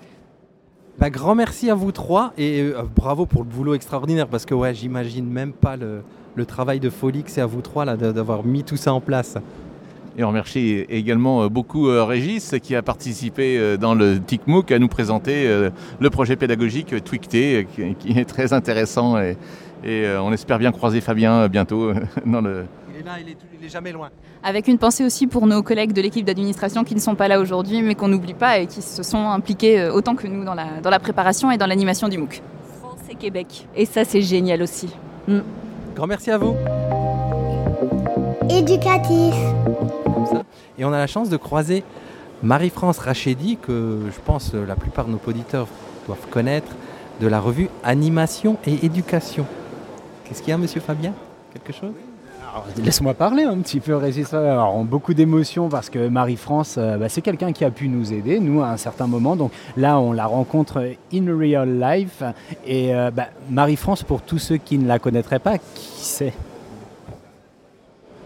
Bah, 1.00 1.10
grand 1.10 1.34
merci 1.34 1.69
à 1.71 1.76
vous 1.76 1.91
trois 1.91 2.32
et 2.38 2.71
bravo 2.95 3.26
pour 3.26 3.41
le 3.41 3.50
boulot 3.50 3.74
extraordinaire 3.74 4.28
parce 4.28 4.45
que 4.45 4.54
ouais, 4.54 4.76
j'imagine 4.76 5.28
même 5.28 5.54
pas 5.54 5.76
le, 5.76 6.04
le 6.36 6.46
travail 6.46 6.80
de 6.80 6.89
folie 6.89 7.24
que 7.24 7.32
c'est 7.32 7.41
à 7.41 7.46
vous 7.46 7.62
trois 7.62 7.86
là 7.86 7.98
d'avoir 7.98 8.46
mis 8.46 8.63
tout 8.63 8.78
ça 8.78 8.94
en 8.94 9.02
place. 9.02 9.38
Et 10.17 10.24
on 10.24 10.28
remercie 10.28 10.86
également 10.89 11.44
euh, 11.44 11.50
beaucoup 11.50 11.88
euh, 11.88 12.04
Régis 12.04 12.56
qui 12.62 12.76
a 12.76 12.82
participé 12.82 13.58
euh, 13.58 13.78
dans 13.78 13.96
le 13.96 14.20
TICMOOC 14.20 14.72
à 14.74 14.80
nous 14.80 14.89
présenter 14.89 15.48
le 16.00 16.10
projet 16.10 16.36
pédagogique 16.36 17.04
Twicté 17.04 17.67
qui, 18.00 18.20
est 18.20 18.26
très 18.26 18.54
intéressant 18.54 19.17
et, 19.17 19.38
et, 19.84 20.06
on 20.22 20.32
espère 20.34 20.60
bien 20.60 20.72
croiser 20.72 21.02
Fabien 21.02 21.48
bientôt 21.48 21.94
dans 22.26 22.41
le, 22.41 22.65
Il 22.94 23.00
est 23.00 23.04
là, 23.04 23.12
il 23.22 23.30
est, 23.30 23.38
il 23.60 23.65
est 23.65 23.70
jamais 23.70 23.91
loin. 23.91 24.10
Avec 24.44 24.67
une 24.67 24.78
pensée 24.78 25.06
aussi 25.06 25.28
pour 25.28 25.48
nos 25.48 25.63
collègues 25.63 25.94
de 25.94 26.02
l'équipe 26.02 26.26
d'administration 26.26 26.84
qui 26.84 26.96
ne 26.96 27.00
sont 27.00 27.15
pas 27.15 27.28
là 27.28 27.39
aujourd'hui, 27.39 27.82
mais 27.82 27.96
qu'on 27.96 28.08
n'oublie 28.08 28.34
pas 28.34 28.60
et 28.60 28.67
qui 28.67 28.82
se 28.82 29.04
sont 29.04 29.30
impliqués 29.30 29.89
autant 29.89 30.15
que 30.15 30.28
nous 30.28 30.44
dans 30.44 30.56
la, 30.56 30.82
dans 30.82 30.89
la 30.89 31.00
préparation 31.00 31.52
et 31.52 31.58
dans 31.58 31.67
l'animation 31.67 32.10
du 32.10 32.17
MOOC. 32.17 32.41
France 32.80 33.00
et 33.10 33.15
Québec. 33.15 33.67
Et 33.76 33.86
ça, 33.86 34.04
c'est 34.04 34.22
génial 34.22 34.62
aussi. 34.62 34.89
Grand 35.96 36.08
merci 36.08 36.32
à 36.32 36.38
vous. 36.38 36.56
Éducatif. 38.50 39.36
Et 40.78 40.86
on 40.86 40.94
a 40.94 40.98
la 40.98 41.08
chance 41.08 41.30
de 41.30 41.38
croiser 41.38 41.84
Marie-France 42.44 42.98
Rachedi, 42.98 43.58
que 43.58 44.00
je 44.08 44.20
pense 44.26 44.54
la 44.54 44.76
plupart 44.76 45.06
de 45.06 45.12
nos 45.12 45.20
auditeurs 45.28 45.68
doivent 46.08 46.28
connaître, 46.30 46.72
de 47.20 47.28
la 47.28 47.40
revue 47.40 47.70
Animation 47.84 48.58
et 48.66 48.86
Éducation. 48.86 49.46
Qu'est-ce 50.26 50.42
qu'il 50.42 50.50
y 50.50 50.54
a, 50.54 50.58
monsieur 50.58 50.82
Fabien? 50.82 51.14
Quelque 51.54 51.74
chose? 51.74 51.94
Laisse-moi 52.78 53.14
parler 53.14 53.44
un 53.44 53.58
petit 53.60 53.80
peu, 53.80 53.96
Régis. 53.96 54.34
Alors, 54.34 54.84
beaucoup 54.84 55.14
d'émotions 55.14 55.70
parce 55.70 55.90
que 55.90 56.08
Marie-France, 56.08 56.76
euh, 56.78 56.98
bah, 56.98 57.10
c'est 57.10 57.22
quelqu'un 57.22 57.54
qui 57.54 57.64
a 57.64 57.72
pu 57.72 57.88
nous 57.88 58.14
aider, 58.14 58.40
nous, 58.40 58.62
à 58.62 58.68
un 58.68 58.78
certain 58.78 59.08
moment. 59.08 59.36
Donc 59.36 59.52
là, 59.78 60.00
on 60.00 60.12
la 60.12 60.26
rencontre 60.26 60.94
in 61.14 61.38
real 61.38 61.80
life. 61.80 62.24
Et 62.66 62.94
euh, 62.94 63.12
bah, 63.12 63.28
Marie-France, 63.50 64.04
pour 64.04 64.22
tous 64.22 64.40
ceux 64.40 64.58
qui 64.58 64.78
ne 64.78 64.88
la 64.88 65.00
connaîtraient 65.00 65.40
pas, 65.40 65.58
qui 65.58 65.90
c'est? 65.98 66.34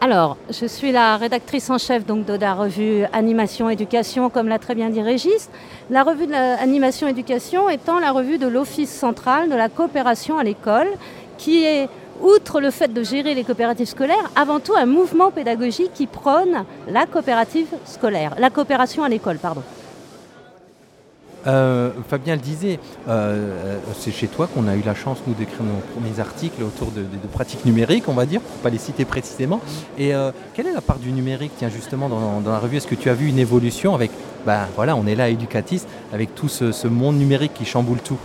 Alors, 0.01 0.37
je 0.49 0.65
suis 0.65 0.91
la 0.91 1.17
rédactrice 1.17 1.69
en 1.69 1.77
chef 1.77 2.05
donc, 2.05 2.25
de 2.25 2.33
la 2.33 2.53
revue 2.53 3.05
Animation 3.13 3.69
Éducation, 3.69 4.29
comme 4.29 4.47
l'a 4.47 4.59
très 4.59 4.75
bien 4.75 4.89
dit 4.89 5.01
Régis. 5.01 5.49
La 5.89 6.03
revue 6.03 6.27
de 6.27 6.31
la 6.31 6.61
Animation 6.61 7.07
Éducation 7.07 7.69
étant 7.69 7.99
la 7.99 8.11
revue 8.11 8.37
de 8.37 8.47
l'Office 8.47 8.91
central 8.91 9.49
de 9.49 9.55
la 9.55 9.69
coopération 9.69 10.37
à 10.37 10.43
l'école, 10.43 10.87
qui 11.37 11.63
est, 11.63 11.89
outre 12.21 12.61
le 12.61 12.71
fait 12.71 12.93
de 12.93 13.03
gérer 13.03 13.33
les 13.33 13.43
coopératives 13.43 13.87
scolaires, 13.87 14.29
avant 14.35 14.59
tout 14.59 14.73
un 14.75 14.85
mouvement 14.85 15.31
pédagogique 15.31 15.91
qui 15.93 16.07
prône 16.07 16.65
la 16.89 17.05
coopérative 17.05 17.67
scolaire, 17.85 18.35
la 18.39 18.49
coopération 18.49 19.03
à 19.03 19.09
l'école, 19.09 19.37
pardon. 19.37 19.63
Euh, 21.47 21.91
Fabien 22.09 22.33
le 22.33 22.41
disait, 22.41 22.79
euh, 23.07 23.77
c'est 23.99 24.11
chez 24.11 24.25
toi 24.27 24.47
qu'on 24.47 24.67
a 24.67 24.75
eu 24.75 24.81
la 24.83 24.95
chance, 24.95 25.19
nous, 25.27 25.35
d'écrire 25.35 25.61
nos 25.61 25.79
premiers 25.93 26.19
articles 26.19 26.63
autour 26.63 26.89
de, 26.89 27.01
de- 27.01 27.05
de 27.21 27.27
pratiques 27.31 27.65
numériques, 27.65 28.05
on 28.07 28.13
va 28.13 28.25
dire, 28.25 28.41
pour 28.41 28.55
pas 28.63 28.71
les 28.71 28.79
citer 28.79 29.05
précisément. 29.05 29.61
Et 29.99 30.15
euh, 30.15 30.31
quelle 30.55 30.65
est 30.65 30.73
la 30.73 30.81
part 30.81 30.97
du 30.97 31.11
numérique, 31.11 31.51
tiens, 31.55 31.69
justement, 31.69 32.09
dans, 32.09 32.41
dans 32.41 32.51
la 32.51 32.57
revue? 32.57 32.77
Est-ce 32.77 32.87
que 32.87 32.95
tu 32.95 33.11
as 33.11 33.13
vu 33.13 33.27
une 33.27 33.37
évolution 33.37 33.93
avec, 33.93 34.09
ben 34.43 34.61
voilà, 34.75 34.95
on 34.95 35.05
est 35.05 35.13
là 35.13 35.25
à 35.25 35.29
Educatis, 35.29 35.83
avec 36.11 36.33
tout 36.33 36.47
ce, 36.47 36.71
ce 36.71 36.87
monde 36.87 37.17
numérique 37.17 37.53
qui 37.53 37.65
chamboule 37.65 37.99
tout? 37.99 38.17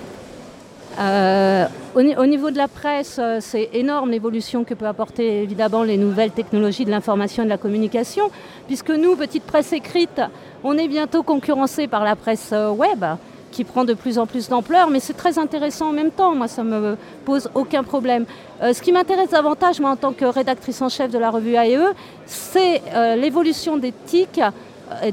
Euh, 0.98 1.66
au, 1.94 2.03
ni- 2.03 2.16
au 2.16 2.26
niveau 2.26 2.50
de 2.50 2.57
la 2.57 2.68
presse, 2.68 3.16
euh, 3.18 3.38
c'est 3.40 3.70
énorme 3.72 4.11
l'évolution 4.11 4.64
que 4.64 4.74
peut 4.74 4.87
apporter 4.87 5.42
évidemment 5.42 5.83
les 5.83 5.96
nouvelles 5.96 6.31
technologies 6.31 6.85
de 6.85 6.90
l'information 6.90 7.42
et 7.42 7.46
de 7.46 7.50
la 7.50 7.59
communication, 7.59 8.31
puisque 8.66 8.90
nous, 8.90 9.16
petite 9.16 9.44
presse 9.44 9.72
écrite, 9.72 10.20
on 10.64 10.76
est 10.79 10.88
bientôt 10.88 11.22
concurrencé 11.22 11.87
par 11.88 12.05
la 12.05 12.16
presse 12.16 12.50
euh, 12.53 12.70
web 12.70 13.05
qui 13.50 13.64
prend 13.64 13.85
de 13.85 13.94
plus 13.94 14.16
en 14.18 14.26
plus 14.26 14.48
d'ampleur, 14.48 14.90
mais 14.90 15.00
c'est 15.00 15.16
très 15.16 15.37
intéressant 15.37 15.88
en 15.88 15.92
même 15.92 16.12
temps, 16.12 16.37
moi 16.37 16.46
ça 16.46 16.62
me 16.62 16.96
pose 17.24 17.50
aucun 17.57 17.83
problème. 17.83 18.24
Euh, 18.62 18.72
ce 18.72 18.81
qui 18.81 18.92
m'intéresse 18.92 19.31
davantage, 19.31 19.81
moi 19.81 19.90
en 19.90 19.96
tant 19.96 20.12
que 20.12 20.24
rédactrice 20.24 20.81
en 20.83 20.88
chef 20.88 21.11
de 21.11 21.18
la 21.18 21.31
revue 21.31 21.55
AEE, 21.57 21.79
c'est 22.26 22.81
euh, 22.94 23.16
l'évolution 23.16 23.76
des 23.76 23.92
TIC 24.07 24.40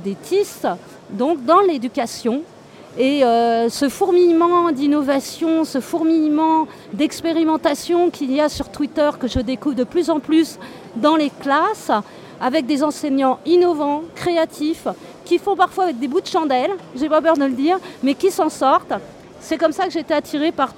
des 0.03 0.15
TIS, 0.15 0.65
donc 1.11 1.45
dans 1.45 1.59
l'éducation, 1.61 2.41
et 2.97 3.23
euh, 3.23 3.69
ce 3.69 3.89
fourmillement 3.89 4.71
d'innovation, 4.71 5.65
ce 5.65 5.79
fourmillement 5.79 6.67
d'expérimentation 6.93 8.09
qu'il 8.09 8.31
y 8.31 8.41
a 8.41 8.49
sur 8.49 8.69
Twitter, 8.69 9.09
que 9.19 9.27
je 9.27 9.39
découvre 9.39 9.75
de 9.75 9.83
plus 9.83 10.09
en 10.09 10.19
plus 10.19 10.57
dans 10.95 11.15
les 11.15 11.29
classes, 11.29 11.91
avec 12.39 12.65
des 12.65 12.83
enseignants 12.83 13.39
innovants, 13.45 14.03
créatifs, 14.15 14.87
qui 15.25 15.37
font 15.37 15.55
parfois 15.55 15.91
des 15.91 16.07
bouts 16.07 16.21
de 16.21 16.27
chandelle, 16.27 16.71
j'ai 16.95 17.09
pas 17.09 17.21
peur 17.21 17.35
de 17.35 17.43
le 17.43 17.51
dire, 17.51 17.77
mais 18.03 18.13
qui 18.13 18.31
s'en 18.31 18.49
sortent. 18.49 18.93
C'est 19.39 19.57
comme 19.57 19.71
ça 19.71 19.87
que 19.87 19.97
été 19.97 20.13
attirée 20.13 20.51
par 20.51 20.73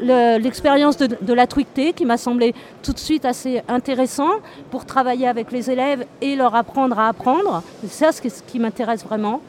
le- 0.00 0.38
l'expérience 0.38 0.96
de, 0.96 1.32
la 1.32 1.46
Twicté 1.46 1.92
qui 1.92 2.04
m'a 2.04 2.16
semblé 2.16 2.54
tout 2.82 2.92
de 2.92 2.98
suite 2.98 3.24
assez 3.24 3.62
intéressant 3.68 4.30
pour 4.70 4.84
travailler 4.86 5.28
avec 5.28 5.52
les 5.52 5.70
élèves 5.70 6.04
et 6.20 6.36
leur 6.36 6.54
apprendre 6.54 6.98
à 6.98 7.08
apprendre. 7.08 7.62
C'est 7.82 8.04
ça 8.06 8.12
ce 8.12 8.42
qui 8.46 8.58
m'intéresse 8.58 9.04
vraiment. 9.04 9.40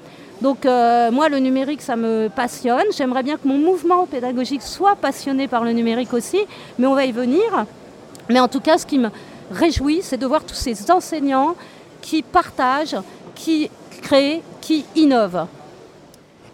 Donc 0.43 0.65
euh, 0.65 1.09
moi, 1.09 1.29
le 1.29 1.39
numérique, 1.39 1.81
ça 1.81 1.95
me 1.95 2.27
passionne. 2.27 2.83
J'aimerais 2.91 3.23
bien 3.23 3.37
que 3.37 3.47
mon 3.47 3.57
mouvement 3.57 4.05
pédagogique 4.05 4.61
soit 4.61 4.97
passionné 4.97 5.47
par 5.47 5.63
le 5.63 5.71
numérique 5.71 6.11
aussi, 6.11 6.41
mais 6.77 6.85
on 6.85 6.93
va 6.93 7.05
y 7.05 7.13
venir. 7.13 7.65
Mais 8.27 8.41
en 8.41 8.49
tout 8.49 8.59
cas, 8.59 8.77
ce 8.77 8.85
qui 8.85 8.99
me 8.99 9.07
réjouit, 9.51 10.01
c'est 10.03 10.17
de 10.17 10.25
voir 10.25 10.43
tous 10.43 10.55
ces 10.55 10.91
enseignants 10.91 11.55
qui 12.01 12.23
partagent, 12.23 12.97
qui 13.35 13.69
créent, 14.01 14.41
qui 14.59 14.83
innovent. 14.97 15.47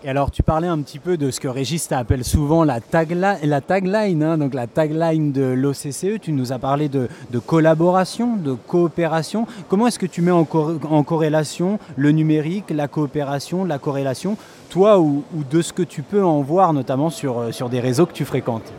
Et 0.01 0.09
alors, 0.09 0.31
tu 0.31 0.43
parlais 0.43 0.69
un 0.69 0.79
petit 0.79 0.97
peu 0.97 1.17
de 1.17 1.29
ce 1.29 1.41
que 1.41 1.49
Régis 1.49 1.91
appelle 1.91 2.23
souvent 2.23 2.63
la, 2.63 2.79
tagline, 2.79 4.23
hein, 4.23 4.37
donc 4.37 4.53
la 4.53 4.65
tagline 4.65 5.33
de 5.33 5.43
l'OCCE. 5.43 6.21
Tu 6.21 6.31
nous 6.31 6.53
as 6.53 6.57
parlé 6.57 6.87
de, 6.87 7.09
collaboration, 7.45 8.37
de 8.37 8.53
coopération. 8.53 9.45
Comment 9.67 9.87
est-ce 9.87 9.99
que 9.99 10.05
tu 10.05 10.21
mets 10.21 10.31
en, 10.31 10.45
cor- 10.45 10.75
en 10.89 11.03
corrélation 11.03 11.79
le 11.97 12.11
numérique, 12.11 12.69
la 12.69 12.87
coopération, 12.87 13.65
la 13.65 13.77
corrélation, 13.77 14.37
toi 14.69 14.99
ou, 14.99 15.23
de 15.51 15.61
ce 15.61 15.73
que 15.73 15.83
tu 15.83 16.01
peux 16.01 16.23
en 16.23 16.39
voir, 16.41 16.71
notamment 16.71 17.09
sur, 17.09 17.39
euh, 17.39 17.67
des 17.69 17.81
réseaux 17.81 18.05
que 18.05 18.13
tu 18.13 18.23
fréquentes? 18.23 18.71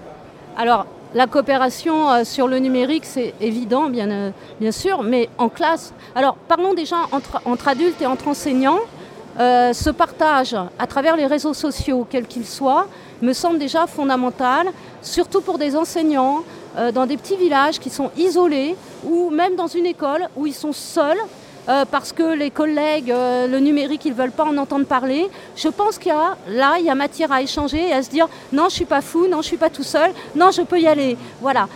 Alors, 0.56 0.86
la 1.14 1.26
coopération 1.26 2.10
euh, 2.10 2.24
sur 2.24 2.48
le 2.48 2.60
numérique, 2.60 3.04
c'est 3.04 3.34
évident, 3.42 3.90
bien, 3.90 4.10
euh, 4.10 4.30
bien 4.58 4.72
sûr, 4.72 5.02
mais 5.02 5.28
en 5.36 5.50
classe. 5.50 5.92
Alors, 6.14 6.36
parlons 6.48 6.72
déjà 6.72 6.96
entre 7.44 7.68
adultes 7.68 8.00
et 8.00 8.06
entre 8.06 8.28
enseignants. 8.28 8.78
Euh, 9.40 9.72
ce 9.72 9.88
partage 9.88 10.54
à 10.78 10.86
travers 10.86 11.16
les 11.16 11.24
réseaux 11.24 11.54
sociaux, 11.54 12.06
quels 12.08 12.26
qu'ils 12.26 12.46
soient, 12.46 12.86
me 13.22 13.32
semble 13.32 13.58
déjà 13.58 13.86
fondamental, 13.86 14.66
surtout 15.00 15.40
pour 15.40 15.56
des 15.56 15.76
enseignants 15.76 16.42
euh, 16.76 16.92
dans 16.92 17.06
des 17.06 17.16
petits 17.16 17.36
villages 17.36 17.78
qui 17.78 17.88
sont 17.88 18.10
isolés 18.18 18.76
ou 19.02 19.30
même 19.30 19.56
dans 19.56 19.66
une 19.66 19.86
école 19.86 20.28
où 20.36 20.46
ils 20.46 20.54
sont 20.54 20.74
seuls 20.74 21.16
euh, 21.70 21.86
parce 21.90 22.12
que 22.12 22.34
les 22.34 22.50
collègues, 22.50 23.08
le 23.08 23.58
numérique, 23.60 24.04
ils 24.04 24.12
ne 24.12 24.16
veulent 24.16 24.30
pas 24.30 24.44
en 24.44 24.56
entendre 24.58 24.84
parler. 24.84 25.30
Je 25.56 25.68
pense 25.68 25.96
qu'il 25.96 26.08
y 26.08 26.14
a 26.14 26.36
là, 26.48 26.76
il 26.78 26.84
y 26.84 26.90
a 26.90 26.94
matière 26.94 27.32
à 27.32 27.40
échanger 27.40 27.88
et 27.88 27.92
à 27.94 28.02
se 28.02 28.10
dire 28.10 28.28
non, 28.52 28.64
je 28.64 28.66
ne 28.66 28.70
suis 28.70 28.84
pas 28.84 29.00
fou, 29.00 29.26
non, 29.26 29.36
je 29.36 29.36
ne 29.36 29.42
suis 29.42 29.56
pas 29.56 29.70
tout 29.70 29.82
seul, 29.82 30.10
non, 30.34 30.50
je 30.50 30.62
peux 30.62 30.80
y 30.80 30.86
aller. 30.86 31.16
Voilà. 31.40 31.68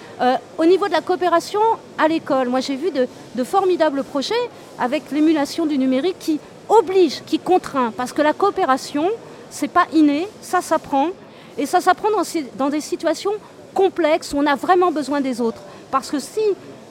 Au 0.59 0.64
niveau 0.64 0.87
de 0.87 0.92
la 0.92 1.00
coopération 1.00 1.61
à 1.96 2.09
l'école, 2.09 2.48
moi 2.48 2.61
j'ai 2.61 2.77
vu 2.77 2.90
de 2.90 3.44
formidables 3.44 4.05
projets 4.05 4.35
avec 4.79 5.11
l'émulation 5.12 5.64
du 5.66 5.79
numérique 5.79 6.18
qui 6.18 6.40
oblige, 6.68 7.22
qui 7.27 7.38
contraint, 7.38 7.92
parce 7.96 8.12
que 8.12 8.22
la 8.22 8.33
coopération, 8.33 9.11
c'est 9.50 9.68
pas 9.68 9.87
inné, 9.92 10.27
ça 10.40 10.61
s'apprend, 10.61 11.11
et 11.59 11.66
ça 11.66 11.81
s'apprend 11.81 12.11
dans, 12.11 12.22
dans 12.57 12.68
des 12.68 12.81
situations 12.81 13.33
complexes 13.74 14.33
où 14.33 14.38
on 14.38 14.46
a 14.46 14.55
vraiment 14.55 14.90
besoin 14.90 15.20
des 15.20 15.40
autres. 15.40 15.62
Parce 15.90 16.11
que 16.11 16.18
si 16.18 16.40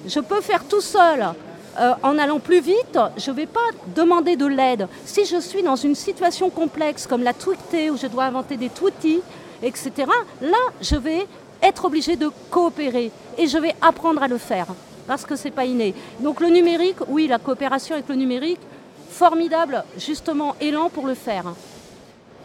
je 0.08 0.20
peux 0.20 0.42
faire 0.42 0.64
tout 0.66 0.82
seul 0.82 1.34
euh, 1.80 1.94
en 2.04 2.18
allant 2.18 2.40
plus 2.40 2.62
vite, 2.62 3.00
je 3.18 3.32
ne 3.32 3.36
vais 3.36 3.46
pas 3.46 3.60
demander 3.96 4.36
de 4.36 4.46
l'aide. 4.46 4.88
Si 5.06 5.26
je 5.26 5.40
suis 5.40 5.64
dans 5.64 5.76
une 5.76 5.96
situation 5.96 6.50
complexe 6.50 7.08
comme 7.08 7.24
la 7.24 7.34
tweetée, 7.34 7.90
où 7.90 7.98
je 7.98 8.08
dois 8.08 8.26
inventer 8.26 8.58
des 8.58 8.70
tweeties, 8.70 9.22
etc., 9.62 9.92
là, 10.42 10.58
je 10.82 10.96
vais 10.96 11.26
être 11.62 11.86
obligé 11.86 12.16
de 12.16 12.30
coopérer 12.50 13.12
et 13.38 13.48
je 13.48 13.58
vais 13.58 13.74
apprendre 13.82 14.22
à 14.22 14.28
le 14.28 14.38
faire 14.38 14.68
parce 15.08 15.26
que 15.26 15.36
c'est 15.36 15.52
pas 15.52 15.66
inné. 15.66 15.94
Donc 16.20 16.40
le 16.40 16.48
numérique, 16.48 16.98
oui, 17.08 17.28
la 17.28 17.40
coopération 17.40 17.96
avec 17.96 18.08
le 18.08 18.16
numérique, 18.16 18.60
formidable 19.14 19.84
justement 19.98 20.56
élan 20.60 20.90
pour 20.90 21.08
le 21.08 21.14
faire. 21.14 21.46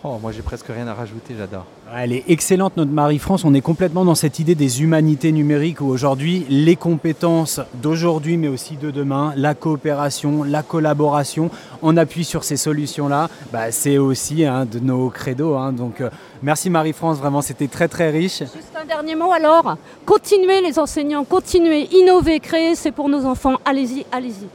Oh, 0.04 0.16
moi 0.22 0.30
j'ai 0.30 0.42
presque 0.42 0.66
rien 0.68 0.86
à 0.86 0.94
rajouter, 0.94 1.34
j'adore. 1.36 1.64
Elle 1.92 2.12
est 2.12 2.22
excellente, 2.28 2.76
notre 2.76 2.92
Marie-France. 2.92 3.44
On 3.44 3.52
est 3.52 3.60
complètement 3.60 4.04
dans 4.04 4.14
cette 4.14 4.38
idée 4.38 4.54
des 4.54 4.80
humanités 4.80 5.32
numériques 5.32 5.80
où 5.80 5.86
aujourd'hui, 5.86 6.46
les 6.48 6.76
compétences 6.76 7.58
d'aujourd'hui, 7.74 8.36
mais 8.36 8.46
aussi 8.46 8.76
de 8.76 8.92
demain, 8.92 9.32
la 9.34 9.56
coopération, 9.56 10.44
la 10.44 10.62
collaboration, 10.62 11.50
on 11.82 11.96
appuie 11.96 12.22
sur 12.22 12.44
ces 12.44 12.56
solutions-là. 12.56 13.28
Bah, 13.52 13.72
c'est 13.72 13.98
aussi 13.98 14.44
un 14.44 14.66
de 14.66 14.78
nos 14.78 15.10
credos. 15.10 15.56
hein. 15.56 15.72
Donc, 15.72 16.00
euh, 16.00 16.10
merci 16.44 16.70
Marie-France, 16.70 17.18
vraiment, 17.18 17.42
c'était 17.42 17.66
très 17.66 17.88
très 17.88 18.10
riche. 18.10 18.38
Juste 18.38 18.76
un 18.80 18.84
dernier 18.86 19.16
mot 19.16 19.32
alors, 19.32 19.76
continuez 20.06 20.60
les 20.60 20.78
enseignants, 20.78 21.24
continuez, 21.24 21.88
innovez, 21.90 22.38
créez, 22.38 22.76
c'est 22.76 22.92
pour 22.92 23.08
nos 23.08 23.24
enfants, 23.24 23.56
allez-y, 23.64 24.06
allez-y. 24.12 24.46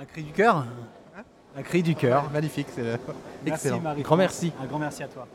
Un 0.00 0.04
cri 0.06 0.22
du 0.22 0.32
cœur 0.32 0.64
Un 1.58 1.62
cri 1.62 1.82
du 1.82 1.94
cœur. 1.94 2.30
magnifique, 2.32 2.68
c'est 2.74 2.82
Merci, 2.82 3.66
excellent. 3.66 3.80
Marie-France. 3.80 4.04
Grand 4.06 4.16
merci. 4.16 4.52
Un 4.62 4.66
grand 4.66 4.78
merci 4.78 5.02
à 5.02 5.08
toi. 5.08 5.26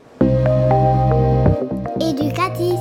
Éducatif. 2.00 2.78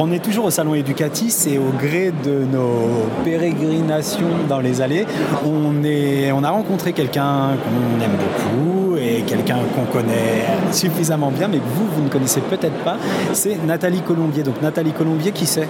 On 0.00 0.10
est 0.10 0.18
toujours 0.18 0.46
au 0.46 0.50
salon 0.50 0.74
Educatis 0.74 1.46
et 1.46 1.58
au 1.58 1.70
gré 1.78 2.10
de 2.24 2.44
nos 2.44 3.06
pérégrinations 3.22 4.30
dans 4.48 4.58
les 4.58 4.80
allées, 4.80 5.06
on, 5.46 5.84
est, 5.84 6.32
on 6.32 6.42
a 6.42 6.50
rencontré 6.50 6.94
quelqu'un 6.94 7.50
qu'on 7.62 8.00
aime 8.02 8.16
beaucoup 8.16 8.96
et 8.96 9.22
quelqu'un 9.22 9.58
qu'on 9.76 9.84
connaît 9.84 10.46
suffisamment 10.72 11.30
bien, 11.30 11.46
mais 11.46 11.58
que 11.58 11.64
vous, 11.64 11.86
vous 11.94 12.02
ne 12.02 12.08
connaissez 12.08 12.40
peut-être 12.40 12.82
pas. 12.82 12.96
C'est 13.34 13.56
Nathalie 13.64 14.00
Colombier. 14.00 14.42
Donc 14.42 14.60
Nathalie 14.62 14.92
Colombier, 14.92 15.30
qui 15.30 15.46
c'est? 15.46 15.68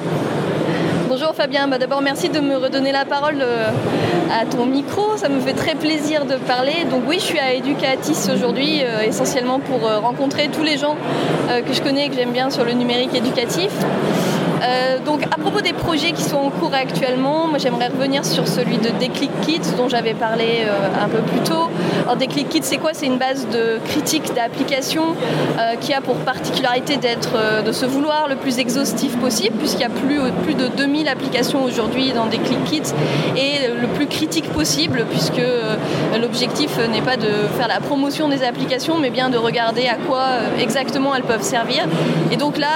Fabien, 1.41 1.69
Bah, 1.69 1.79
d'abord 1.79 2.03
merci 2.03 2.29
de 2.29 2.39
me 2.39 2.55
redonner 2.59 2.93
la 2.93 3.07
parole 3.07 3.39
euh, 3.41 3.71
à 4.31 4.45
ton 4.45 4.67
micro, 4.67 5.17
ça 5.17 5.31
me 5.31 5.41
fait 5.41 5.55
très 5.55 5.75
plaisir 5.75 6.27
de 6.27 6.35
parler. 6.35 6.85
Donc 6.91 7.05
oui, 7.09 7.17
je 7.19 7.25
suis 7.25 7.39
à 7.39 7.55
Educatis 7.55 8.31
aujourd'hui, 8.31 8.83
euh, 8.83 9.01
essentiellement 9.01 9.59
pour 9.59 9.87
euh, 9.89 10.01
rencontrer 10.01 10.49
tous 10.49 10.63
les 10.63 10.77
gens 10.77 10.97
que 11.49 11.73
je 11.73 11.81
connais 11.81 12.05
et 12.05 12.09
que 12.11 12.15
j'aime 12.15 12.33
bien 12.33 12.51
sur 12.51 12.67
le 12.67 12.73
numérique 12.73 13.15
éducatif. 13.15 13.71
Euh, 14.63 14.99
donc 15.05 15.23
à 15.25 15.39
propos 15.39 15.61
des 15.61 15.73
projets 15.73 16.13
qui 16.13 16.23
sont 16.23 16.37
en 16.37 16.51
cours 16.51 16.75
actuellement, 16.75 17.47
moi 17.47 17.59
j'aimerais 17.59 17.89
revenir 17.89 18.25
sur 18.25 18.47
celui 18.47 18.79
de 18.79 18.91
Déclic 18.99 19.31
Kits 19.43 19.61
dont 19.77 19.89
j'avais 19.89 20.15
parlé 20.15 20.65
euh, 20.65 21.05
un 21.05 21.09
peu 21.09 21.19
plus 21.19 21.41
tôt. 21.41 21.69
Alors 22.03 22.17
Déclic 22.17 22.49
Kits 22.49 22.61
c'est 22.63 22.77
quoi? 22.77 22.91
C'est 22.93 23.07
une 23.07 23.19
base 23.19 23.49
de 23.49 23.79
critique 23.87 24.35
d'applications 24.35 25.15
euh, 25.59 25.77
qui 25.81 25.95
a 25.95 26.01
pour 26.01 26.17
particularité 26.17 26.97
d'être, 26.97 27.37
euh, 27.37 27.63
de 27.63 27.73
se 27.73 27.87
vouloir 27.87 28.29
le 28.29 28.37
plus 28.37 28.59
exhaustif 28.59 29.17
possible 29.17 29.57
puisqu'il 29.59 29.83
y 29.83 29.85
a 29.85 29.89
plus, 29.89 30.21
plus 30.45 30.55
de 30.55 30.69
2000 30.69 31.09
applications 31.09 31.65
aujourd'hui 31.65 32.13
dans 32.13 32.27
Déclic 32.27 32.63
Kits 32.65 32.93
et 33.37 33.69
le 33.69 33.87
plus 33.89 34.07
critique 34.07 34.51
possible 34.51 35.07
puisque 35.11 35.43
l'objectif 36.21 36.79
n'est 36.91 37.03
pas 37.03 37.17
de 37.17 37.31
faire 37.57 37.69
la 37.69 37.81
promotion 37.81 38.29
des 38.29 38.43
applications 38.43 38.99
mais 38.99 39.11
bien 39.11 39.31
de 39.31 39.39
regarder 39.39 39.87
à 39.87 39.95
quoi 39.95 40.25
exactement 40.59 41.15
elles 41.15 41.23
peuvent 41.23 41.43
servir. 41.43 41.85
Et 42.31 42.37
donc 42.37 42.59
là, 42.59 42.69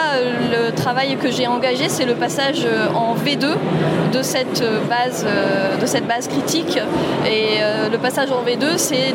le 0.50 0.72
travail 0.72 1.16
que 1.16 1.30
j'ai 1.30 1.46
engagé, 1.46 1.73
c'est 1.88 2.04
le 2.04 2.14
passage 2.14 2.64
euh, 2.64 2.86
en 2.94 3.14
V2 3.14 3.46
de 4.12 4.22
cette 4.22 4.62
euh, 4.62 4.80
base, 4.88 5.24
euh, 5.26 5.76
de 5.76 5.86
cette 5.86 6.06
base 6.06 6.28
critique. 6.28 6.78
Et 7.26 7.58
le 7.90 7.98
passage 7.98 8.30
en 8.30 8.44
V2, 8.44 8.76
c'est 8.76 9.14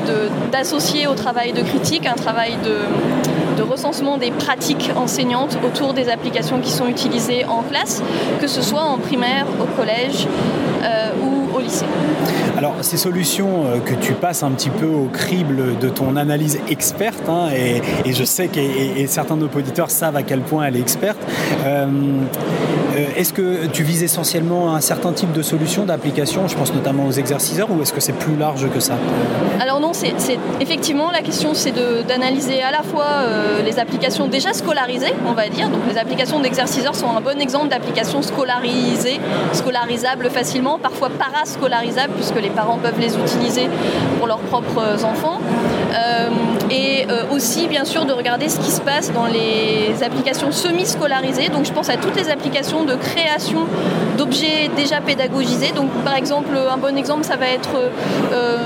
d'associer 0.51 1.07
au 1.07 1.13
travail 1.13 1.53
de 1.53 1.61
critique 1.61 2.05
un 2.05 2.15
travail 2.15 2.57
de, 2.63 2.79
recensement 3.69 4.17
des 4.17 4.31
pratiques 4.31 4.89
enseignantes 4.95 5.59
autour 5.63 5.93
des 5.93 6.09
applications 6.09 6.59
qui 6.59 6.71
sont 6.71 6.87
utilisées 6.87 7.45
en 7.45 7.61
classe, 7.61 8.01
que 8.41 8.47
ce 8.47 8.63
soit 8.63 8.81
en 8.81 8.97
primaire, 8.97 9.45
au 9.61 9.65
collège 9.79 10.27
au 11.59 11.61
lycée. 11.61 11.85
Alors, 12.57 12.75
ces 12.81 12.97
solutions 12.97 13.65
euh, 13.65 13.79
que 13.79 13.93
tu 13.93 14.13
passes 14.13 14.43
un 14.43 14.51
petit 14.51 14.69
peu 14.69 14.85
au 14.85 15.05
crible 15.11 15.77
de 15.79 15.89
ton 15.89 16.15
analyse 16.15 16.59
experte, 16.69 17.29
hein, 17.29 17.47
et, 17.55 17.81
et 18.09 18.13
je 18.13 18.23
sais 18.23 18.47
que 18.47 18.59
et- 18.59 19.01
et 19.01 19.07
certains 19.07 19.35
de 19.37 19.41
nos 19.41 19.49
auditeurs 19.55 19.89
savent 19.89 20.15
à 20.17 20.23
quel 20.23 20.41
point 20.41 20.65
elle 20.65 20.75
est 20.75 20.81
experte, 20.81 21.19
euh, 21.65 21.85
euh, 22.97 23.05
est-ce 23.15 23.31
que 23.33 23.67
tu 23.67 23.83
vises 23.83 24.03
essentiellement 24.03 24.75
un 24.75 24.81
certain 24.81 25.13
type 25.13 25.31
de 25.31 25.41
solution, 25.41 25.85
d'application 25.85 26.47
Je 26.47 26.55
pense 26.55 26.73
notamment 26.73 27.05
aux 27.05 27.11
exerciceurs, 27.11 27.69
ou 27.71 27.81
est-ce 27.81 27.93
que 27.93 28.01
c'est 28.01 28.13
plus 28.13 28.35
large 28.35 28.67
que 28.73 28.79
ça? 28.79 28.95
Alors 29.61 29.79
non, 29.79 29.91
c'est 29.93 30.13
effectivement 30.59 31.11
la 31.11 31.21
question, 31.21 31.51
c'est 31.53 31.71
de- 31.71 32.01
d'analyser 32.07 32.61
à 32.61 32.71
la 32.71 32.83
fois 32.83 33.05
euh, 33.05 33.61
les 33.63 33.79
applications 33.79 34.27
déjà 34.27 34.53
scolarisées, 34.53 35.13
on 35.27 35.33
va 35.33 35.47
dire. 35.49 35.69
Donc 35.69 35.81
les 35.89 35.97
applications 35.97 36.39
d'exerciceurs 36.39 36.95
sont 36.95 37.09
un 37.15 37.21
bon 37.21 37.39
exemple 37.39 37.67
d'applications 37.69 38.21
scolarisées, 38.21 39.19
scolarisables 39.53 40.29
facilement, 40.29 40.77
parfois 40.79 41.09
parascolarisables 41.49 42.13
puisque 42.13 42.39
les 42.41 42.49
parents 42.49 42.77
peuvent 42.77 42.99
les 42.99 43.15
utiliser 43.17 43.69
pour 44.17 44.27
leurs 44.27 44.39
propres 44.39 45.03
enfants. 45.03 45.39
Euh, 45.93 46.29
et 46.69 47.07
euh, 47.09 47.23
aussi 47.31 47.67
bien 47.67 47.83
sûr 47.83 48.05
de 48.05 48.13
regarder 48.13 48.47
ce 48.47 48.59
qui 48.59 48.69
se 48.69 48.81
passe 48.81 49.11
dans 49.11 49.25
les 49.25 50.03
applications 50.03 50.51
semi-scolarisées. 50.51 51.49
Donc 51.49 51.65
je 51.65 51.71
pense 51.73 51.89
à 51.89 51.97
toutes 51.97 52.15
les 52.15 52.29
applications 52.29 52.83
de 52.83 52.93
création 52.93 53.65
d'objets 54.17 54.69
déjà 54.75 55.01
pédagogisés. 55.01 55.71
Donc 55.75 55.89
par 56.05 56.15
exemple, 56.15 56.51
un 56.71 56.77
bon 56.77 56.95
exemple, 56.95 57.23
ça 57.23 57.37
va 57.37 57.47
être 57.47 57.69
euh, 58.33 58.57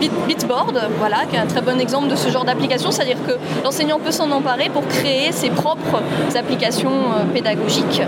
Bit- 0.00 0.12
Bitboard, 0.28 0.80
voilà, 0.98 1.18
qui 1.28 1.34
est 1.36 1.40
un 1.40 1.46
très 1.46 1.62
bon 1.62 1.80
exemple 1.80 2.08
de 2.08 2.16
ce 2.16 2.28
genre 2.30 2.44
d'application. 2.44 2.92
C'est-à-dire 2.92 3.16
que 3.26 3.32
l'enseignant 3.64 3.98
peut 3.98 4.12
s'en 4.12 4.30
emparer 4.30 4.68
pour 4.68 4.86
créer 4.86 5.32
ses 5.32 5.50
propres 5.50 6.00
applications 6.36 6.90
euh, 6.90 7.24
pédagogiques. 7.34 8.02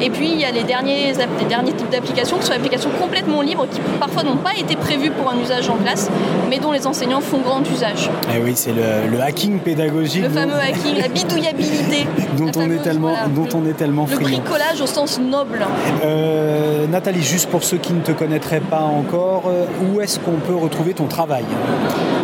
Et 0.00 0.08
puis 0.08 0.30
il 0.30 0.40
y 0.40 0.46
a 0.46 0.50
les 0.50 0.62
derniers, 0.62 1.12
les 1.40 1.44
derniers 1.44 1.72
types 1.72 1.90
d'applications 1.90 2.38
qui 2.38 2.44
sont 2.44 2.52
des 2.52 2.56
applications 2.56 2.90
complètement 2.98 3.42
libres 3.42 3.66
qui 3.74 3.80
parfois 4.00 4.22
n'ont 4.22 4.36
pas 4.36 4.54
été 4.58 4.76
prévues 4.76 5.10
pour 5.10 5.30
un 5.30 5.38
usage 5.40 5.68
en 5.68 5.76
classe, 5.76 6.10
mais 6.48 6.58
dont 6.58 6.72
les 6.72 6.86
enseignants 6.86 7.20
font 7.20 7.38
grand 7.38 7.60
usage. 7.70 8.10
Eh 8.34 8.42
oui, 8.42 8.52
c'est 8.54 8.72
le, 8.72 9.10
le 9.10 9.20
hacking 9.20 9.58
pédagogique 9.58 10.22
Le 10.22 10.28
dont- 10.28 10.34
fameux 10.40 10.54
hacking, 10.58 10.98
la 11.00 11.08
bidouillabilité. 11.08 12.06
dont, 12.38 12.46
La 12.46 12.52
on 12.62 12.70
est 12.70 12.82
tellement, 12.82 13.08
voilà. 13.08 13.26
dont 13.28 13.48
on 13.54 13.66
est 13.68 13.74
tellement 13.74 14.06
Le 14.08 14.14
friand. 14.16 14.28
bricolage 14.40 14.80
au 14.80 14.86
sens 14.86 15.18
noble. 15.18 15.60
Euh, 16.04 16.86
Nathalie, 16.86 17.22
juste 17.22 17.48
pour 17.50 17.64
ceux 17.64 17.78
qui 17.78 17.92
ne 17.92 18.00
te 18.00 18.12
connaîtraient 18.12 18.60
pas 18.60 18.82
encore, 18.82 19.44
euh, 19.48 19.64
où 19.94 20.00
est-ce 20.00 20.18
qu'on 20.18 20.32
peut 20.46 20.54
retrouver 20.54 20.94
ton 20.94 21.06
travail? 21.06 21.44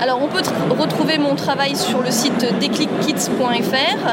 Alors 0.03 0.21
on 0.23 0.29
peut 0.29 0.40
retrouver 0.71 1.19
mon 1.19 1.35
travail 1.35 1.77
sur 1.77 2.03
le 2.03 2.11
site 2.11 2.47
déclickids.fr, 2.61 4.07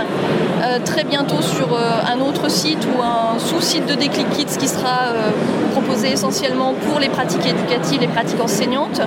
euh, 0.63 0.79
très 0.83 1.03
bientôt 1.03 1.41
sur 1.41 1.73
euh, 1.73 1.99
un 2.07 2.19
autre 2.19 2.49
site 2.49 2.86
ou 2.86 3.01
un 3.01 3.39
sous-site 3.39 3.86
de 3.86 3.95
Déclic 3.95 4.29
Kids 4.31 4.57
qui 4.57 4.67
sera 4.67 5.07
euh, 5.07 5.31
proposé 5.71 6.12
essentiellement 6.12 6.73
pour 6.73 6.99
les 6.99 7.10
pratiques 7.10 7.45
éducatives, 7.45 8.01
les 8.01 8.07
pratiques 8.07 8.41
enseignantes. 8.41 9.01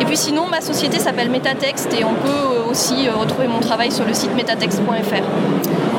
Et 0.00 0.04
puis 0.04 0.16
sinon, 0.16 0.46
ma 0.46 0.60
société 0.60 0.98
s'appelle 0.98 1.30
Metatext 1.30 1.92
et 1.98 2.04
on 2.04 2.14
peut 2.14 2.28
euh, 2.28 2.70
aussi 2.70 3.08
euh, 3.08 3.14
retrouver 3.14 3.48
mon 3.48 3.60
travail 3.60 3.92
sur 3.92 4.04
le 4.04 4.12
site 4.12 4.34
metatext.fr. 4.34 5.24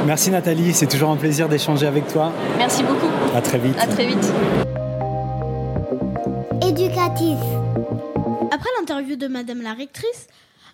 Merci 0.06 0.32
Nathalie, 0.32 0.74
c'est 0.74 0.88
toujours 0.88 1.10
un 1.12 1.18
plaisir 1.18 1.50
d'échanger 1.50 1.88
avec 1.88 2.08
toi. 2.08 2.32
Merci 2.58 2.84
beaucoup. 2.84 3.10
À 3.36 3.42
très 3.42 3.58
vite. 3.58 3.76
À 3.80 3.88
très 3.88 4.06
vite. 4.06 4.32
Éducatif. 6.62 7.38
Après 8.52 8.70
l'interview 8.80 9.16
de 9.16 9.28
Madame 9.28 9.62
la 9.62 9.74
rectrice, 9.74 10.28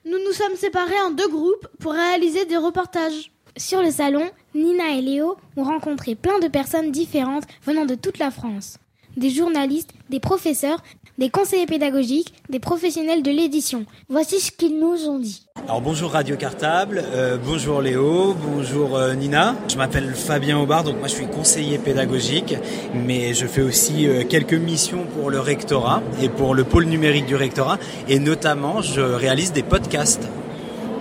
nous 0.06 0.18
nous 0.20 0.34
sommes 0.34 0.56
séparés 0.56 1.02
en 1.08 1.12
deux 1.12 1.30
groupes 1.30 1.68
pour 1.80 1.94
réaliser 1.94 2.46
des 2.46 2.58
reportages. 2.58 3.32
Sur 3.56 3.82
le 3.82 3.90
salon, 3.92 4.30
Nina 4.54 4.92
et 4.98 5.02
Léo 5.02 5.38
ont 5.56 5.64
rencontré 5.64 6.16
plein 6.16 6.40
de 6.40 6.48
personnes 6.48 6.92
différentes 6.92 7.46
venant 7.66 7.86
de 7.86 7.96
toute 7.96 8.18
la 8.18 8.30
France. 8.30 8.80
Des 9.16 9.30
journalistes, 9.30 9.94
des 10.10 10.20
professeurs, 10.20 10.84
des 11.18 11.30
conseillers 11.30 11.66
pédagogiques, 11.66 12.34
des 12.50 12.60
professionnels 12.60 13.24
de 13.24 13.32
l'édition. 13.32 13.86
Voici 14.10 14.40
ce 14.40 14.52
qu'ils 14.52 14.80
nous 14.80 15.08
ont 15.08 15.20
dit. 15.20 15.46
Alors 15.68 15.82
bonjour 15.82 16.12
Radio 16.12 16.36
Cartable, 16.36 17.04
euh, 17.14 17.38
bonjour 17.38 17.82
Léo, 17.82 18.34
bonjour 18.34 18.98
euh, 18.98 19.14
Nina. 19.14 19.56
Je 19.68 19.78
m'appelle 19.78 20.14
Fabien 20.14 20.60
Aubard, 20.60 20.84
donc 20.84 20.98
moi 21.00 21.08
je 21.08 21.14
suis 21.14 21.28
conseiller 21.28 21.78
pédagogique, 21.78 22.56
mais 22.94 23.34
je 23.34 23.46
fais 23.46 23.62
aussi 23.62 24.08
euh, 24.08 24.24
quelques 24.28 24.54
missions 24.54 25.06
pour 25.18 25.30
le 25.30 25.40
rectorat 25.40 26.02
et 26.22 26.30
pour 26.30 26.56
le 26.56 26.64
pôle 26.64 26.86
numérique 26.86 27.26
du 27.26 27.36
rectorat, 27.36 27.78
et 28.10 28.20
notamment 28.20 28.82
je 28.82 29.02
réalise 29.02 29.54
des 29.54 29.64
podcasts. 29.64 30.28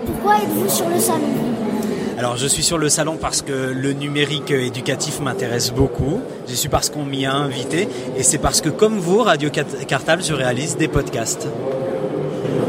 Pourquoi 0.07 0.37
êtes-vous 0.37 0.68
sur 0.68 0.88
le 0.88 0.98
salon? 0.98 1.62
Alors 2.22 2.37
je 2.37 2.46
suis 2.46 2.62
sur 2.62 2.78
le 2.78 2.88
salon 2.88 3.18
parce 3.20 3.42
que 3.42 3.50
le 3.52 3.94
numérique 3.94 4.52
euh, 4.52 4.64
éducatif 4.64 5.18
m'intéresse 5.18 5.72
beaucoup, 5.72 6.20
j'y 6.46 6.56
suis 6.56 6.68
parce 6.68 6.88
qu'on 6.88 7.04
m'y 7.04 7.26
a 7.26 7.35
invité, 7.35 7.88
et 8.16 8.22
c'est 8.22 8.38
parce 8.38 8.61
que 8.61 8.68
comme 8.68 9.00
vous, 9.00 9.24
Radio 9.24 9.50
Cartable, 9.88 10.22
je 10.22 10.32
réalise 10.32 10.76
des 10.76 10.87
podcasts. 10.87 11.48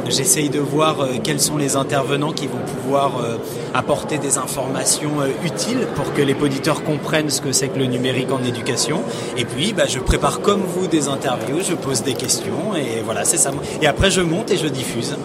J'essaye 0.09 0.49
de 0.49 0.59
voir 0.59 1.01
euh, 1.01 1.07
quels 1.23 1.39
sont 1.39 1.57
les 1.57 1.75
intervenants 1.75 2.31
qui 2.31 2.47
vont 2.47 2.63
pouvoir 2.65 3.19
euh, 3.19 3.37
apporter 3.75 4.17
des 4.17 4.39
informations 4.39 5.11
utiles 5.45 5.85
pour 5.93 6.11
que 6.15 6.23
les 6.23 6.33
auditeurs 6.33 6.83
comprennent 6.83 7.29
ce 7.29 7.39
que 7.39 7.51
c'est 7.51 7.67
que 7.67 7.77
le 7.77 7.85
numérique 7.85 8.31
en 8.31 8.43
éducation. 8.43 9.03
Et 9.37 9.45
puis, 9.45 9.71
bah, 9.73 9.83
je 9.87 9.99
prépare 9.99 10.41
comme 10.41 10.63
vous 10.63 10.87
des 10.87 11.09
interviews, 11.09 11.59
je 11.61 11.75
pose 11.75 12.01
des 12.01 12.15
questions 12.15 12.75
et 12.75 13.03
voilà, 13.05 13.23
c'est 13.23 13.37
ça. 13.37 13.51
Et 13.83 13.85
après, 13.85 14.09
je 14.09 14.21
monte 14.21 14.49
et 14.49 14.57
je 14.57 14.67
diffuse. 14.67 15.15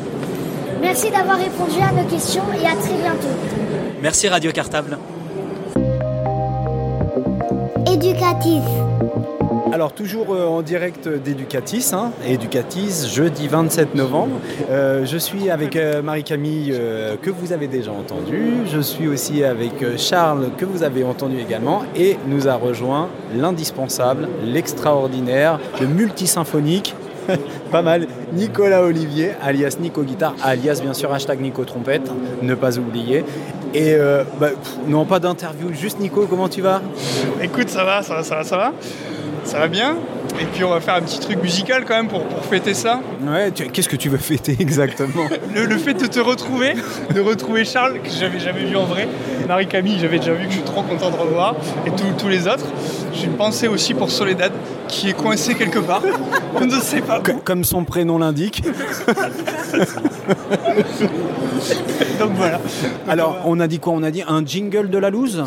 Merci 0.83 1.11
d'avoir 1.11 1.39
répondu 1.39 1.81
à 1.81 1.93
nos 1.93 2.07
questions 2.11 2.45
et 2.53 2.67
à 2.67 2.77
très 2.77 2.95
bientôt. 2.95 3.78
Merci 4.01 4.29
Radio 4.29 4.53
Cartable. 4.53 4.97
Éducatif. 7.91 8.63
Alors 9.73 9.93
toujours 9.93 10.35
euh, 10.35 10.47
en 10.47 10.63
direct 10.63 11.09
d'Educatis, 11.09 11.91
hein, 11.93 12.13
Educatis, 12.25 13.09
jeudi 13.13 13.49
27 13.49 13.97
novembre. 13.97 14.37
Euh, 14.71 15.05
je 15.05 15.19
suis 15.19 15.51
avec 15.51 15.75
euh, 15.75 16.01
Marie-Camille 16.01 16.73
euh, 16.73 17.17
que 17.21 17.31
vous 17.31 17.53
avez 17.53 17.67
déjà 17.67 17.91
entendu. 17.91 18.53
Je 18.67 18.81
suis 18.81 19.09
aussi 19.09 19.43
avec 19.43 19.73
Charles 19.97 20.51
que 20.57 20.65
vous 20.65 20.85
avez 20.85 21.03
entendu 21.05 21.39
également. 21.41 21.83
Et 21.97 22.17
nous 22.29 22.47
a 22.47 22.55
rejoint 22.55 23.09
l'indispensable, 23.35 24.29
l'extraordinaire, 24.45 25.59
le 25.81 25.87
multisymphonique. 25.89 26.95
Pas 27.71 27.83
mal, 27.83 28.07
Nicolas 28.33 28.83
Olivier, 28.83 29.33
alias 29.43 29.77
Nico 29.81 30.03
Guitare, 30.03 30.35
alias 30.43 30.81
bien 30.83 30.95
sûr 30.95 31.13
hashtag 31.13 31.41
Nico 31.41 31.65
Trompette, 31.65 32.11
ne 32.43 32.55
pas 32.55 32.79
oublier. 32.79 33.25
Et 33.75 33.95
euh, 33.95 34.25
bah, 34.41 34.51
pff, 34.51 34.77
non, 34.87 35.05
pas 35.05 35.19
d'interview, 35.19 35.73
juste 35.73 36.01
Nico, 36.01 36.27
comment 36.29 36.49
tu 36.49 36.63
vas? 36.63 36.81
Écoute, 37.43 37.69
ça 37.69 37.85
va, 37.85 38.03
ça 38.03 38.15
va, 38.15 38.23
ça 38.23 38.37
va, 38.37 38.45
ça 38.45 38.57
va. 38.57 38.73
Ça 39.45 39.59
va 39.59 39.69
bien. 39.69 39.97
Et 40.41 40.45
puis 40.45 40.63
on 40.63 40.71
va 40.71 40.81
faire 40.81 40.95
un 40.95 41.01
petit 41.01 41.19
truc 41.21 41.43
musical 41.43 41.85
quand 41.87 41.95
même 41.95 42.09
pour, 42.09 42.23
pour 42.25 42.45
fêter 42.45 42.75
ça. 42.75 43.01
Ouais, 43.23 43.51
qu'est-ce 43.51 43.89
que 43.89 43.97
tu 43.97 44.09
veux 44.09 44.19
fêter 44.19 44.57
exactement? 44.61 45.27
Le, 45.55 45.65
le 45.65 45.79
fait 45.79 45.95
de 45.95 46.07
te 46.07 46.21
retrouver, 46.21 46.75
de 47.15 47.21
retrouver 47.21 47.65
Charles, 47.65 48.01
que 48.03 48.11
j'avais 48.11 48.39
jamais 48.39 48.65
vu 48.65 48.77
en 48.77 48.85
vrai. 48.85 49.09
Marie-Camille, 49.47 49.99
j'avais 50.01 50.19
déjà 50.19 50.35
vu, 50.35 50.45
que 50.45 50.51
je 50.51 50.57
suis 50.57 50.65
trop 50.65 50.83
content 50.83 51.11
de 51.11 51.17
revoir. 51.17 51.57
Et 51.87 51.91
tous 51.91 52.05
tous 52.19 52.29
les 52.29 52.47
autres. 52.47 52.67
J'ai 53.15 53.25
une 53.25 53.37
pensée 53.37 53.69
aussi 53.69 53.95
pour 53.95 54.11
Soledad, 54.11 54.53
qui 54.89 55.11
est 55.11 55.15
coincée 55.15 55.55
quelque 55.55 55.79
part. 55.79 56.03
On 56.57 56.65
ne 56.67 56.81
sait 56.81 57.01
pas. 57.01 57.21
Co- 57.21 57.33
Comme 57.45 57.63
son 57.65 57.85
prénom 57.85 58.19
l'indique. 58.19 58.63
Donc 62.19 62.31
voilà. 62.35 62.61
Alors, 63.09 63.39
on 63.45 63.61
a 63.61 63.67
dit 63.69 63.79
quoi? 63.79 63.93
On 63.95 64.03
a 64.03 64.11
dit 64.11 64.23
un 64.27 64.45
jingle 64.45 64.91
de 64.91 64.99
la 64.99 65.11
loose? 65.11 65.45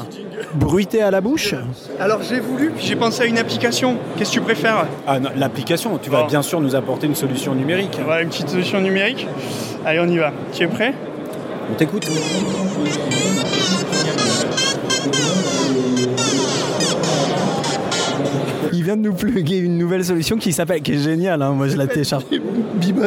Bruité 0.53 1.01
à 1.01 1.11
la 1.11 1.21
bouche? 1.21 1.55
Alors 1.99 2.21
j'ai 2.23 2.39
voulu, 2.39 2.71
puis 2.71 2.85
j'ai 2.85 2.95
pensé 2.95 3.23
à 3.23 3.25
une 3.25 3.37
application. 3.37 3.97
Qu'est-ce 4.17 4.31
que 4.31 4.35
tu 4.35 4.41
préfères? 4.41 4.85
Ah, 5.07 5.17
l'application, 5.35 5.97
tu 6.01 6.09
vas 6.09 6.23
bien 6.23 6.41
sûr 6.41 6.59
nous 6.59 6.75
apporter 6.75 7.07
une 7.07 7.15
solution 7.15 7.55
numérique. 7.55 7.97
Voilà, 8.03 8.21
une 8.21 8.29
petite 8.29 8.49
solution 8.49 8.81
numérique. 8.81 9.27
Allez, 9.85 9.99
on 9.99 10.07
y 10.07 10.17
va. 10.17 10.31
Tu 10.53 10.63
es 10.63 10.67
prêt? 10.67 10.93
On 11.71 11.75
t'écoute 11.75 12.05
Il 18.73 18.83
vient 18.83 18.95
de 18.97 19.01
nous 19.01 19.13
pluguer 19.13 19.57
une 19.57 19.77
nouvelle 19.77 20.03
solution 20.05 20.37
qui 20.37 20.53
s'appelle, 20.53 20.81
qui 20.81 20.93
est 20.93 20.99
géniale, 20.99 21.41
hein, 21.41 21.51
moi 21.51 21.67
je 21.67 21.77
la 21.77 21.87
télécharge. 21.87 22.23
Bibot. 22.75 23.03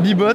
Bibot. 0.00 0.32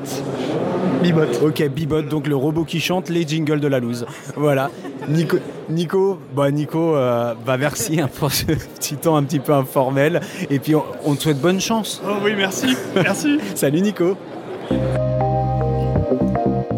Bibot. 1.01 1.45
Ok, 1.45 1.67
Bibot, 1.69 2.01
donc 2.01 2.27
le 2.27 2.35
robot 2.35 2.63
qui 2.63 2.79
chante 2.79 3.09
les 3.09 3.27
jingles 3.27 3.59
de 3.59 3.67
la 3.67 3.79
loose. 3.79 4.05
Voilà. 4.35 4.69
Nico, 5.09 5.37
Nico, 5.69 6.19
bah 6.33 6.49
Nico, 6.49 6.95
euh, 6.95 7.33
bah 7.45 7.57
merci 7.57 7.99
hein, 7.99 8.09
pour 8.19 8.31
ce 8.31 8.45
petit 8.45 8.95
temps 8.95 9.17
un 9.17 9.23
petit 9.23 9.39
peu 9.39 9.53
informel. 9.53 10.21
Et 10.49 10.59
puis 10.59 10.75
on, 10.75 10.83
on 11.05 11.15
te 11.15 11.23
souhaite 11.23 11.41
bonne 11.41 11.59
chance. 11.59 12.01
Oh 12.07 12.15
oui, 12.23 12.33
merci. 12.37 12.75
Merci. 12.95 13.37
Salut 13.55 13.81
Nico. 13.81 14.15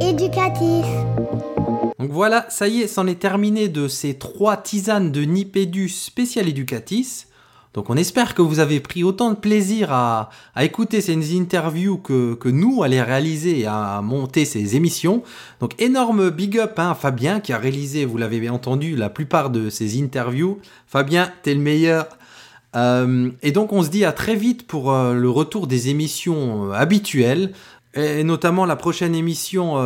Éducatif. 0.02 0.86
Donc 2.00 2.10
voilà, 2.10 2.45
ça 2.50 2.67
y 2.67 2.82
est, 2.82 2.88
c'en 2.88 3.06
est 3.06 3.19
terminé 3.19 3.67
de 3.67 3.88
ces 3.88 4.15
trois 4.15 4.58
tisanes 4.58 5.12
de 5.12 5.21
Nipédu 5.21 5.88
spécial 5.89 6.48
éducatis. 6.48 7.26
Donc 7.76 7.90
on 7.90 7.98
espère 7.98 8.36
que 8.36 8.42
vous 8.42 8.60
avez 8.60 8.80
pris 8.80 9.04
autant 9.04 9.32
de 9.32 9.36
plaisir 9.36 9.92
à, 9.92 10.30
écouter 10.62 11.02
ces 11.02 11.38
interviews 11.38 11.98
que, 11.98 12.50
nous 12.50 12.84
à 12.84 12.88
les 12.88 13.02
réaliser 13.02 13.60
et 13.60 13.66
à 13.66 14.00
monter 14.02 14.46
ces 14.46 14.78
émissions. 14.78 15.24
Donc 15.60 15.80
énorme 15.80 16.30
big 16.30 16.58
up 16.58 16.80
hein, 16.80 16.92
à 16.92 16.96
Fabien 16.96 17.42
qui 17.42 17.52
a 17.52 17.58
réalisé, 17.58 18.06
vous 18.06 18.18
l'avez 18.18 18.50
entendu, 18.50 18.96
la 18.96 19.10
plupart 19.10 19.50
de 19.50 19.70
ces 19.70 20.02
interviews. 20.02 20.60
Fabien, 20.88 21.30
t'es 21.44 21.54
le 21.54 21.60
meilleur. 21.60 22.08
Euh, 22.78 23.30
et 23.44 23.52
donc 23.52 23.74
on 23.74 23.84
se 23.84 23.90
dit 23.90 24.06
à 24.06 24.14
très 24.14 24.36
vite 24.36 24.66
pour 24.66 24.94
euh, 24.94 25.14
le 25.14 25.30
retour 25.30 25.68
des 25.68 25.90
émissions 25.90 26.70
euh, 26.70 26.74
habituelles, 26.74 27.52
et 27.94 28.24
notamment 28.24 28.66
la 28.66 28.76
prochaine 28.76 29.16
émission 29.16 29.78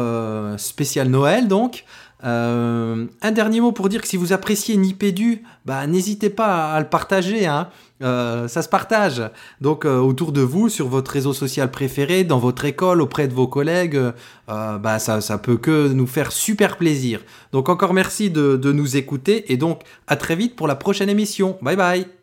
spéciale 0.57 1.09
Noël 1.09 1.47
donc. 1.47 1.85
Euh, 2.25 3.05
un 3.21 3.31
dernier 3.31 3.61
mot 3.61 3.71
pour 3.71 3.87
dire 3.89 4.01
que 4.01 4.07
si 4.07 4.17
vous 4.17 4.33
appréciez 4.33 4.75
Nipédu, 4.75 5.43
bah, 5.65 5.87
n'hésitez 5.87 6.29
pas 6.29 6.73
à 6.73 6.79
le 6.79 6.87
partager. 6.87 7.45
Hein. 7.45 7.69
Euh, 8.01 8.47
ça 8.47 8.61
se 8.61 8.69
partage. 8.69 9.21
Donc 9.61 9.85
euh, 9.85 9.99
autour 9.99 10.31
de 10.31 10.41
vous, 10.41 10.69
sur 10.69 10.87
votre 10.87 11.11
réseau 11.11 11.33
social 11.33 11.71
préféré, 11.71 12.23
dans 12.23 12.39
votre 12.39 12.65
école, 12.65 13.01
auprès 13.01 13.27
de 13.27 13.33
vos 13.33 13.47
collègues, 13.47 13.99
bah, 14.47 14.99
ça, 14.99 15.21
ça 15.21 15.37
peut 15.37 15.57
que 15.57 15.89
nous 15.89 16.07
faire 16.07 16.31
super 16.31 16.77
plaisir. 16.77 17.21
Donc 17.51 17.69
encore 17.69 17.93
merci 17.93 18.29
de 18.29 18.71
nous 18.71 18.97
écouter 18.97 19.51
et 19.51 19.57
donc 19.57 19.81
à 20.07 20.15
très 20.15 20.35
vite 20.35 20.55
pour 20.55 20.67
la 20.67 20.75
prochaine 20.75 21.09
émission. 21.09 21.57
Bye 21.61 21.75
bye 21.75 22.18